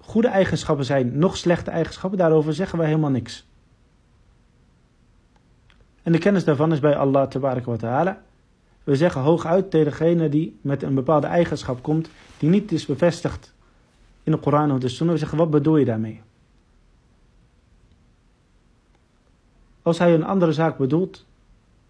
goede 0.00 0.28
eigenschappen 0.28 0.84
zijn, 0.84 1.18
nog 1.18 1.36
slechte 1.36 1.70
eigenschappen, 1.70 2.18
daarover 2.18 2.54
zeggen 2.54 2.78
wij 2.78 2.86
helemaal 2.86 3.10
niks. 3.10 3.49
En 6.03 6.11
de 6.11 6.17
kennis 6.17 6.43
daarvan 6.43 6.71
is 6.71 6.79
bij 6.79 6.95
Allah 6.97 7.27
tabaraka 7.27 7.71
wa 7.71 7.77
ta'ala. 7.77 8.21
We 8.83 8.95
zeggen 8.95 9.21
hooguit 9.21 9.71
tegen 9.71 9.91
degene 9.91 10.29
die 10.29 10.57
met 10.61 10.83
een 10.83 10.93
bepaalde 10.93 11.27
eigenschap 11.27 11.83
komt, 11.83 12.09
die 12.37 12.49
niet 12.49 12.71
is 12.71 12.85
bevestigd 12.85 13.53
in 14.23 14.31
de 14.31 14.37
Koran 14.37 14.71
of 14.71 14.79
de 14.79 14.89
Sunnah. 14.89 15.13
We 15.13 15.19
zeggen, 15.19 15.37
wat 15.37 15.49
bedoel 15.49 15.77
je 15.77 15.85
daarmee? 15.85 16.21
Als 19.81 19.97
hij 19.97 20.13
een 20.13 20.23
andere 20.23 20.53
zaak 20.53 20.77
bedoelt, 20.77 21.25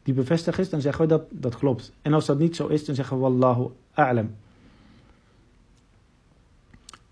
die 0.03 0.13
bevestigd 0.13 0.59
is, 0.59 0.69
dan 0.69 0.81
zeggen 0.81 1.01
we 1.01 1.07
dat 1.07 1.23
dat 1.29 1.57
klopt. 1.57 1.91
En 2.01 2.13
als 2.13 2.25
dat 2.25 2.39
niet 2.39 2.55
zo 2.55 2.67
is, 2.67 2.85
dan 2.85 2.95
zeggen 2.95 3.17
we 3.17 3.21
Wallahu 3.21 3.69
a'lam. 3.93 4.35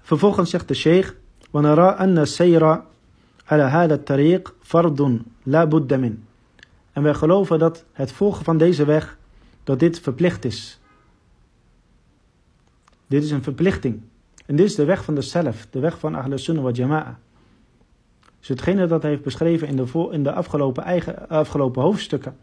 Vervolgens 0.02 0.50
zegt 0.50 0.68
de 0.68 0.74
sheikh, 0.74 1.14
وَنَرَى 1.52 1.96
أَنَّ 2.00 2.18
السَّيْرَ 2.18 2.82
عَلَى 3.46 3.64
هَذَا 3.64 3.94
الطَّرِيقِ 3.94 4.54
فَرْضٌ 4.62 5.22
لَا 5.46 5.64
بُدَّ 5.64 5.94
مِنْ 5.94 6.24
En 6.98 7.04
wij 7.04 7.14
geloven 7.14 7.60
dat 7.60 7.84
het 7.92 8.12
volgen 8.12 8.46
van 8.46 8.58
deze 8.58 8.86
weg, 8.86 9.18
dat 9.64 9.80
dit 9.80 10.00
verplicht 10.00 10.46
is. 10.46 10.80
Dit 13.08 13.24
is 13.24 13.32
een 13.32 13.44
verplichting. 13.44 14.02
En 14.46 14.56
dit 14.56 14.66
is 14.66 14.76
de 14.76 14.86
weg 14.86 15.04
van 15.04 15.16
de 15.16 15.22
salaf, 15.22 15.68
de 15.70 15.80
weg 15.80 16.00
van 16.00 16.16
Ahl 16.16 16.38
Sunnah 16.38 16.64
wa 16.64 16.72
Jama'a. 16.72 17.20
Dus 18.40 18.48
hetgene 18.48 18.88
dat 18.88 19.02
hij 19.02 19.12
heeft 19.12 19.24
beschreven 19.24 19.68
in 19.68 19.76
de, 19.76 20.08
in 20.12 20.24
de 20.24 20.32
afgelopen, 20.32 20.84
eigen, 20.84 21.30
afgelopen 21.30 21.82
hoofdstukken. 21.82 22.36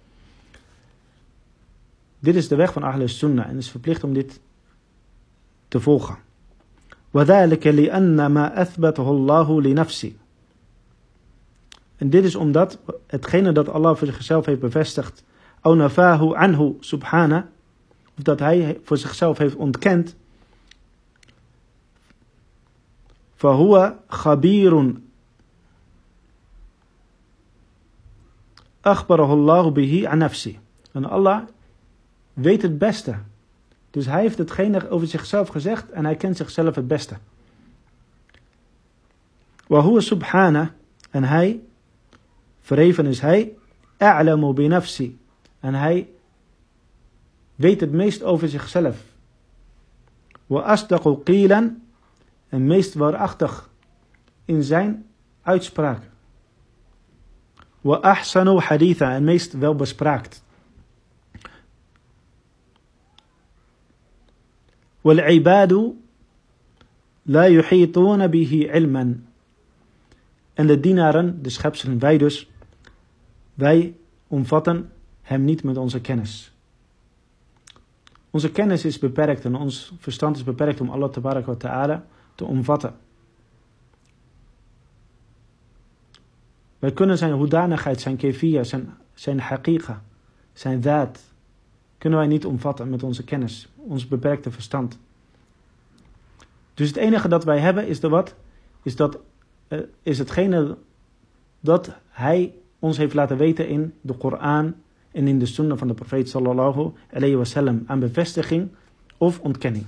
Dit 2.18 2.34
is 2.34 2.48
de 2.48 2.56
weg 2.56 2.72
van 2.72 2.82
Ahl 2.82 3.06
Sunnah 3.06 3.44
en 3.44 3.50
het 3.50 3.62
is 3.62 3.70
verplicht 3.70 4.04
om 4.04 4.12
dit 4.12 4.40
te 5.68 5.80
volgen. 5.80 6.18
وذلك 7.14 7.66
لأن 7.66 8.26
ما 8.26 8.62
أثبته 8.62 9.10
الله 9.10 9.62
لنفسه. 9.62 10.12
en 11.97 12.09
dit 12.09 12.23
is 12.23 12.35
omdat 12.35 12.79
hetgene 13.07 13.51
dat 13.51 13.69
Allah 13.69 13.95
voor 13.95 14.07
zichzelf 14.07 14.45
heeft 14.45 14.59
bevestigd, 14.59 15.23
au 15.61 16.35
anhu 16.35 16.75
subhana, 16.79 17.49
of 18.17 18.23
dat 18.23 18.39
hij 18.39 18.79
voor 18.83 18.97
zichzelf 18.97 19.37
heeft 19.37 19.55
ontkend, 19.55 20.15
fahuwa 23.35 23.99
khabirun 24.07 25.09
akhbarahullahu 28.81 29.71
bihi 29.71 30.05
an. 30.05 30.29
En 30.91 31.05
Allah 31.05 31.41
weet 32.33 32.61
het 32.61 32.77
beste. 32.77 33.15
Dus 33.91 34.05
hij 34.05 34.21
heeft 34.21 34.37
hetgene 34.37 34.89
over 34.89 35.07
zichzelf 35.07 35.47
gezegd 35.47 35.89
en 35.89 36.05
hij 36.05 36.15
kent 36.15 36.37
zichzelf 36.37 36.75
het 36.75 36.87
beste. 36.87 37.17
Wahuwa 39.67 39.99
subhana 39.99 40.73
en 41.11 41.23
hij 41.23 41.59
verheven 42.64 43.06
is 43.06 43.20
hij, 43.20 43.52
a'lamu 43.96 44.52
bi 44.52 44.66
nafsi. 44.66 45.18
En 45.60 45.74
hij 45.74 46.08
weet 47.54 47.80
het 47.80 47.92
meest 47.92 48.22
over 48.22 48.48
zichzelf. 48.48 49.02
Wa 50.46 50.60
asdaqu 50.60 51.16
qilan 51.24 51.82
en 52.48 52.66
meest 52.66 52.94
waarachtig 52.94 53.70
in 54.44 54.62
zijn 54.62 55.06
uitspraak. 55.42 56.02
Wa 57.80 57.96
ahsanu 57.96 58.58
haditha 58.58 59.14
en 59.14 59.24
meest 59.24 59.52
welbespraakt. 59.52 60.42
والعباد 65.04 65.94
لا 67.26 67.46
يحيطون 67.46 68.26
به 68.26 68.68
علما 68.70 69.14
En 70.54 70.66
de 70.66 70.80
dienaren, 70.80 71.42
de 71.42 71.50
schepselen, 71.50 71.98
wij 71.98 72.18
dus, 72.18 72.50
wij 73.55 73.95
omvatten 74.27 74.91
hem 75.21 75.43
niet 75.43 75.63
met 75.63 75.77
onze 75.77 76.01
kennis. 76.01 76.53
Onze 78.29 78.51
kennis 78.51 78.85
is 78.85 78.99
beperkt 78.99 79.45
en 79.45 79.55
ons 79.55 79.93
verstand 79.99 80.35
is 80.35 80.43
beperkt 80.43 80.81
om 80.81 80.89
Allah 80.89 81.13
wa 81.13 81.55
ta'ala 81.55 82.05
te 82.35 82.45
omvatten. 82.45 82.95
Wij 86.79 86.91
kunnen 86.91 87.17
zijn 87.17 87.33
hoedanigheid, 87.33 88.01
zijn 88.01 88.15
kefia, 88.15 88.63
zijn, 88.63 88.93
zijn 89.13 89.39
haqiqa, 89.39 90.03
zijn 90.53 90.81
daad, 90.81 91.19
kunnen 91.97 92.19
wij 92.19 92.27
niet 92.27 92.45
omvatten 92.45 92.89
met 92.89 93.03
onze 93.03 93.23
kennis, 93.23 93.69
ons 93.75 94.07
beperkte 94.07 94.51
verstand. 94.51 94.99
Dus 96.73 96.87
het 96.87 96.97
enige 96.97 97.27
dat 97.27 97.43
wij 97.43 97.59
hebben 97.59 97.87
is 97.87 97.99
de 97.99 98.09
wat? 98.09 98.35
Is, 98.83 98.95
dat, 98.95 99.19
uh, 99.67 99.79
is 100.01 100.17
hetgene 100.17 100.77
dat 101.59 101.95
hij 102.07 102.53
ons 102.84 102.96
heeft 102.96 103.14
laten 103.14 103.36
weten 103.36 103.68
in 103.68 103.94
de 104.00 104.12
Koran 104.12 104.74
en 105.12 105.28
in 105.28 105.38
de 105.38 105.46
sunnah 105.46 105.78
van 105.78 105.88
de 105.88 105.94
profeet 105.94 106.28
sallallahu 106.28 106.92
alayhi 107.12 107.36
wasallam 107.36 107.82
aan 107.86 107.98
bevestiging 107.98 108.68
of 109.16 109.40
ontkenning. 109.40 109.84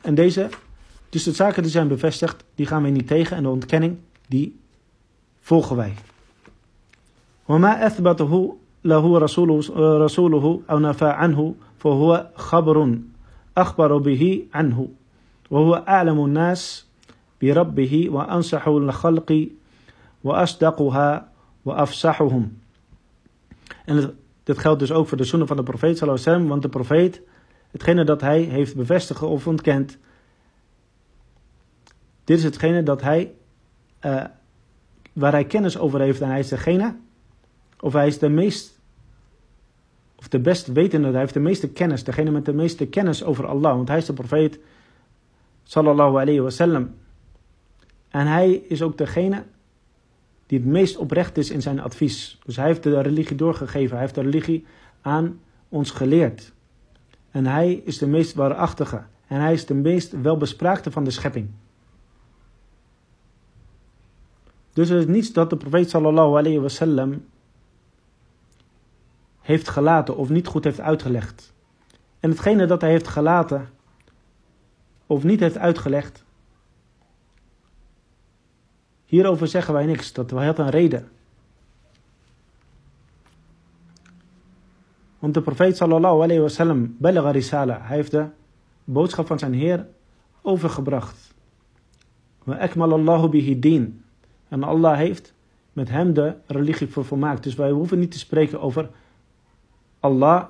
En 0.00 0.14
deze, 0.14 0.48
dus 1.08 1.22
de 1.22 1.32
zaken 1.32 1.62
die 1.62 1.70
zijn 1.70 1.88
bevestigd, 1.88 2.44
die 2.54 2.66
gaan 2.66 2.82
wij 2.82 2.90
niet 2.90 3.06
tegen 3.06 3.36
en 3.36 3.42
de 3.42 3.48
ontkenning, 3.48 3.96
die 4.28 4.60
volgen 5.40 5.76
wij. 5.76 5.94
وما 7.48 7.86
أثبته 7.86 8.56
له 8.84 9.18
رسوله, 9.18 9.60
رسوله 9.98 10.60
أو 10.70 10.78
نفى 10.78 11.04
عنه 11.04 11.54
فهو 11.78 12.30
خبر 12.34 12.98
أخبر 13.56 13.96
به 13.98 14.46
عنه 14.54 14.88
وهو 15.50 15.74
أعلم 15.88 16.24
الناس 16.24 16.86
بربه 17.42 18.06
وأنصح 18.10 18.68
الخلق 18.68 19.48
وأصدقها 20.24 21.28
wa. 21.61 21.87
En 23.85 24.17
dat 24.43 24.57
geldt 24.57 24.79
dus 24.79 24.91
ook 24.91 25.07
voor 25.07 25.17
de 25.17 25.23
zoenen 25.23 25.47
van 25.47 25.57
de 25.57 25.63
profeet 25.63 25.97
sallallahu 25.97 26.47
want 26.47 26.61
de 26.61 26.69
profeet, 26.69 27.21
hetgene 27.71 28.03
dat 28.03 28.21
hij 28.21 28.41
heeft 28.41 28.75
bevestigd 28.75 29.21
of 29.21 29.47
ontkend, 29.47 29.97
dit 32.23 32.37
is 32.37 32.43
hetgene 32.43 32.83
dat 32.83 33.01
hij, 33.01 33.33
eh, 33.99 34.23
waar 35.13 35.31
hij 35.31 35.45
kennis 35.45 35.77
over 35.77 35.99
heeft 35.99 36.21
en 36.21 36.29
hij 36.29 36.39
is 36.39 36.47
degene, 36.47 36.95
of 37.79 37.93
hij 37.93 38.07
is 38.07 38.19
de 38.19 38.29
meest, 38.29 38.79
of 40.15 40.27
de 40.27 40.39
best 40.39 40.67
wetende, 40.67 41.09
hij 41.09 41.19
heeft 41.19 41.33
de 41.33 41.39
meeste 41.39 41.69
kennis, 41.69 42.03
degene 42.03 42.31
met 42.31 42.45
de 42.45 42.53
meeste 42.53 42.85
kennis 42.85 43.23
over 43.23 43.47
Allah, 43.47 43.75
want 43.75 43.87
hij 43.87 43.97
is 43.97 44.05
de 44.05 44.13
profeet 44.13 44.59
sallallahu 45.63 46.19
alayhi 46.19 46.39
wasallam. 46.39 46.93
En 48.09 48.27
hij 48.27 48.51
is 48.51 48.81
ook 48.81 48.97
degene 48.97 49.43
die 50.51 50.59
het 50.59 50.69
meest 50.69 50.97
oprecht 50.97 51.37
is 51.37 51.49
in 51.49 51.61
zijn 51.61 51.79
advies. 51.79 52.39
Dus 52.45 52.55
hij 52.55 52.65
heeft 52.65 52.83
de 52.83 53.01
religie 53.01 53.35
doorgegeven, 53.35 53.91
hij 53.91 53.99
heeft 53.99 54.15
de 54.15 54.21
religie 54.21 54.65
aan 55.01 55.39
ons 55.69 55.91
geleerd. 55.91 56.53
En 57.29 57.45
hij 57.45 57.73
is 57.73 57.97
de 57.97 58.07
meest 58.07 58.33
waarachtige 58.33 59.03
en 59.27 59.39
hij 59.39 59.53
is 59.53 59.65
de 59.65 59.73
meest 59.73 60.21
welbespraakte 60.21 60.91
van 60.91 61.03
de 61.03 61.11
schepping. 61.11 61.49
Dus 64.73 64.89
er 64.89 64.97
is 64.97 65.05
niets 65.05 65.33
dat 65.33 65.49
de 65.49 65.57
profeet 65.57 65.89
sallallahu 65.89 66.37
alayhi 66.37 66.59
wasallam 66.59 67.25
heeft 69.41 69.69
gelaten 69.69 70.17
of 70.17 70.29
niet 70.29 70.47
goed 70.47 70.63
heeft 70.63 70.79
uitgelegd. 70.79 71.53
En 72.19 72.29
hetgene 72.29 72.65
dat 72.65 72.81
hij 72.81 72.89
heeft 72.89 73.07
gelaten 73.07 73.69
of 75.07 75.23
niet 75.23 75.39
heeft 75.39 75.57
uitgelegd, 75.57 76.23
hierover 79.11 79.47
zeggen 79.47 79.73
wij 79.73 79.85
niks. 79.85 80.13
Dat 80.13 80.31
hij 80.31 80.45
had 80.45 80.59
een 80.59 80.69
reden. 80.69 81.07
Want 85.19 85.33
de 85.33 85.41
profeet 85.41 85.77
sallallahu 85.77 86.21
alayhi 86.21 86.41
wasallam, 86.41 86.97
risala, 87.31 87.81
hij 87.81 87.95
heeft 87.95 88.11
de 88.11 88.25
boodschap 88.83 89.27
van 89.27 89.39
zijn 89.39 89.53
Heer 89.53 89.87
overgebracht. 90.41 91.33
Wa 92.43 92.55
akmal 92.55 92.91
Allahu 92.91 93.29
bihi 93.29 93.59
din. 93.59 94.03
En 94.47 94.63
Allah 94.63 94.97
heeft 94.97 95.33
met 95.73 95.89
hem 95.89 96.13
de 96.13 96.35
religie 96.47 96.87
vervolmaakt. 96.87 97.43
Dus 97.43 97.55
wij 97.55 97.71
hoeven 97.71 97.99
niet 97.99 98.11
te 98.11 98.19
spreken 98.19 98.61
over 98.61 98.89
Allah 99.99 100.43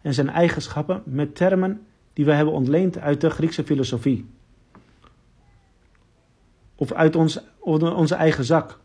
en 0.00 0.14
zijn 0.14 0.28
eigenschappen 0.28 1.02
met 1.04 1.34
termen 1.34 1.86
die 2.12 2.24
wij 2.24 2.36
hebben 2.36 2.54
ontleend 2.54 2.98
uit 2.98 3.20
de 3.20 3.30
Griekse 3.30 3.64
filosofie. 3.64 4.26
Of 6.80 6.92
uit 6.92 7.16
ons, 7.16 7.40
onze 7.60 8.14
eigen 8.14 8.44
zak. 8.44 8.78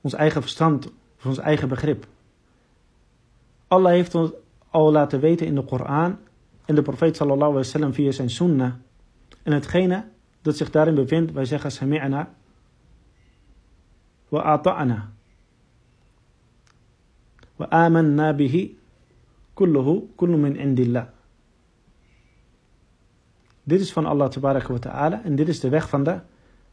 Ons 0.00 0.12
eigen 0.12 0.42
verstand 0.42 0.86
of 1.18 1.26
ons 1.26 1.38
eigen 1.38 1.68
begrip. 1.68 2.06
Allah 3.68 3.92
heeft 3.92 4.14
ons 4.14 4.30
al 4.70 4.92
laten 4.92 5.20
weten 5.20 5.46
in 5.46 5.54
de 5.54 5.64
Koran 5.64 6.18
en 6.64 6.74
de 6.74 6.82
profeet 6.82 7.16
sallallahu 7.16 7.50
alaihi 7.50 7.64
wasallam 7.64 7.94
via 7.94 8.10
zijn 8.12 8.30
sunnah. 8.30 8.72
En 9.42 9.52
hetgene 9.52 10.04
dat 10.42 10.56
zich 10.56 10.70
daarin 10.70 10.94
bevindt, 10.94 11.32
wij 11.32 11.44
zeggen 11.44 11.72
sami'na 11.72 12.34
wa 14.28 14.42
ata'na. 14.42 15.12
Wa 17.56 17.68
amanna 17.68 18.32
bihi 18.34 18.78
kulluhu 19.54 20.08
kullu 20.16 20.36
min. 20.36 21.11
Dit 23.63 23.79
is 23.79 23.91
van 23.91 24.05
Allah 24.05 24.29
tabaraka 24.29 24.73
wa 24.73 24.79
ta'ala 24.79 25.21
en 25.23 25.35
dit 25.35 25.47
is 25.47 25.59
de 25.59 25.69
weg 25.69 25.89
van 25.89 26.03
de, 26.03 26.19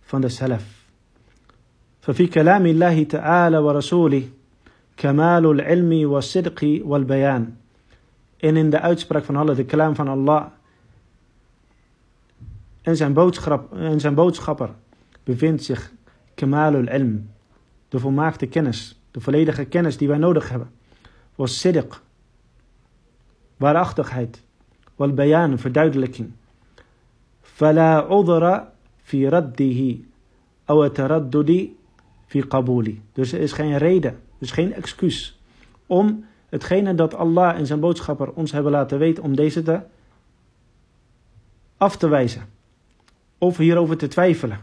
van 0.00 0.20
de 0.20 0.28
salaf. 0.28 0.82
ففي 2.00 2.26
كلام 2.26 2.66
الله 2.66 3.02
تعالى 3.04 3.58
ورسوله 3.58 4.28
كمال 4.96 5.46
العلم 5.46 6.10
والصدق 6.10 6.80
والبيان 6.84 7.56
en 8.44 8.56
in 8.56 8.70
de 8.70 8.80
uitspraak 8.80 9.24
van 9.24 9.36
Allah, 9.36 9.56
de 9.56 9.64
kalam 9.64 9.94
van 9.94 10.08
Allah 10.08 10.46
en 12.82 12.96
zijn, 12.96 13.12
boodschap, 13.12 13.72
en 13.72 14.00
zijn 14.00 14.14
boodschapper 14.14 14.70
bevindt 15.22 15.64
zich 15.64 15.92
kamalul 16.34 16.88
ilm, 16.88 17.30
de 17.88 17.98
volmaakte 17.98 18.46
kennis, 18.46 19.00
de 19.10 19.20
volledige 19.20 19.64
kennis 19.64 19.96
die 19.96 20.08
wij 20.08 20.18
nodig 20.18 20.48
hebben. 20.48 20.70
Was 21.34 21.66
sidq, 21.66 22.00
waarachtigheid, 23.56 24.42
wal 24.96 25.12
bayan, 25.12 25.58
verduidelijking. 25.58 26.32
فلا 27.58 27.96
عذر 27.96 28.68
في 29.04 29.28
رده 29.28 29.96
أو 30.70 30.86
تردد 30.86 31.68
في 32.28 32.40
قبولي. 32.40 32.98
Dus 33.12 33.32
er 33.32 33.40
is 33.40 33.52
geen 33.52 33.78
reden, 33.78 34.20
dus 34.38 34.50
geen 34.50 34.74
excuus 34.74 35.38
om 35.86 36.24
hetgene 36.48 36.94
dat 36.94 37.14
Allah 37.14 37.56
en 37.56 37.66
zijn 37.66 37.80
boodschapper 37.80 38.32
ons 38.32 38.52
hebben 38.52 38.72
laten 38.72 38.98
weten, 38.98 39.22
om 39.22 39.36
deze 39.36 39.62
te 39.62 39.80
af 41.76 41.96
te 41.96 42.08
wijzen. 42.08 42.42
Of 43.38 43.56
hierover 43.56 43.96
te 43.96 44.08
twijfelen. 44.08 44.60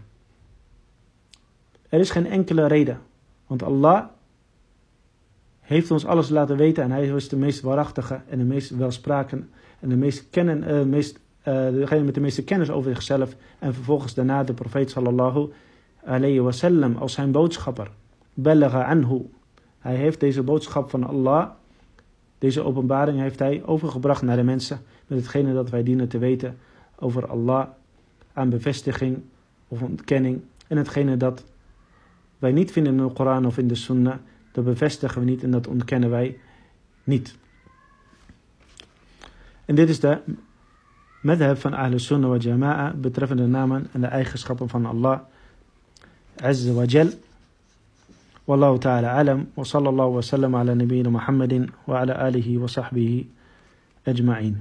Er 1.90 2.00
is 2.00 2.10
geen 2.10 2.26
enkele 2.26 2.68
reden. 2.68 3.00
Want 3.48 3.64
Allah 3.64 4.06
heeft 5.60 5.92
ons 5.92 6.06
alles 6.06 6.30
laten 6.30 6.58
weten 6.58 6.84
en 6.84 6.92
hij 6.92 7.08
is 7.08 7.30
de 7.30 7.36
meest 7.36 7.62
waarachtige 7.62 8.22
en 8.30 8.38
de 8.38 8.44
meest 8.44 8.70
welspraken 8.70 9.50
en 9.80 9.90
de 9.90 9.96
meest 9.96 10.30
kennen, 10.30 10.64
uh, 10.64 10.84
meest 10.84 11.16
uh, 11.16 11.22
degene 11.53 12.03
met 12.03 12.15
de 12.15 12.21
meeste 12.21 12.45
kennis 12.45 12.71
over 12.71 12.95
zichzelf. 12.95 13.37
En 13.59 13.75
vervolgens 13.75 14.15
daarna 14.15 14.45
de 14.45 14.55
profeet 14.55 14.91
sallallahu 14.91 15.53
alayhi 16.05 16.41
wasallam 16.41 16.97
als 16.97 17.13
zijn 17.13 17.31
boodschapper. 17.31 17.91
Balaga 18.35 18.83
anhu. 18.83 19.31
Hij 19.79 19.97
heeft 19.97 20.21
deze 20.21 20.43
boodschap 20.43 20.91
van 20.91 21.05
Allah, 21.05 21.51
deze 22.39 22.63
openbaring 22.63 23.19
heeft 23.19 23.39
hij 23.39 23.63
overgebracht 23.65 24.23
naar 24.23 24.37
de 24.37 24.43
mensen. 24.43 24.81
Met 25.07 25.19
hetgene 25.19 25.53
dat 25.53 25.71
wij 25.71 25.83
dienen 25.83 26.09
te 26.09 26.19
weten 26.19 26.59
over 26.99 27.27
Allah 27.27 27.67
aan 28.33 28.49
bevestiging 28.49 29.23
of 29.69 29.83
ontkenning. 29.83 30.41
En 30.67 30.77
hetgene 30.77 31.17
dat 31.17 31.45
wij 32.39 32.53
niet 32.53 32.73
vinden 32.73 32.99
in 32.99 33.07
de 33.07 33.13
Koran 33.13 33.47
of 33.47 33.59
in 33.59 33.69
de 33.69 33.75
Sunnah, 33.75 34.17
dat 34.53 34.65
bevestigen 34.65 35.21
we 35.21 35.27
niet 35.27 35.43
en 35.43 35.51
dat 35.51 35.67
ontkennen 35.67 36.11
wij 36.11 36.39
niet. 37.05 37.37
En 39.65 39.75
dit 39.75 39.89
is 39.89 40.01
de 40.01 40.21
madhab 41.26 41.58
van 41.58 41.74
Ahlus 41.74 42.06
Sunnah 42.06 42.30
wa 42.30 42.38
Jama'a 42.38 42.94
betreffende 42.94 43.44
de 43.44 43.50
namen 43.50 43.88
en 43.94 44.02
de 44.02 44.08
eigenschappen 44.08 44.70
van 44.70 44.86
Allah 44.86 45.20
Azza 46.42 46.74
wa 46.74 46.86
Jal. 46.86 47.14
والله 48.48 48.78
تعالى 48.78 49.08
أعلم 49.08 49.46
وصلى 49.56 49.90
الله 49.90 50.06
وسلم 50.06 50.56
على 50.56 50.76
نبينا 50.76 51.10
محمد 51.10 51.70
وعلى 51.88 52.28
آله 52.28 52.58
وصحبه 52.58 53.26
أجمعين 54.08 54.56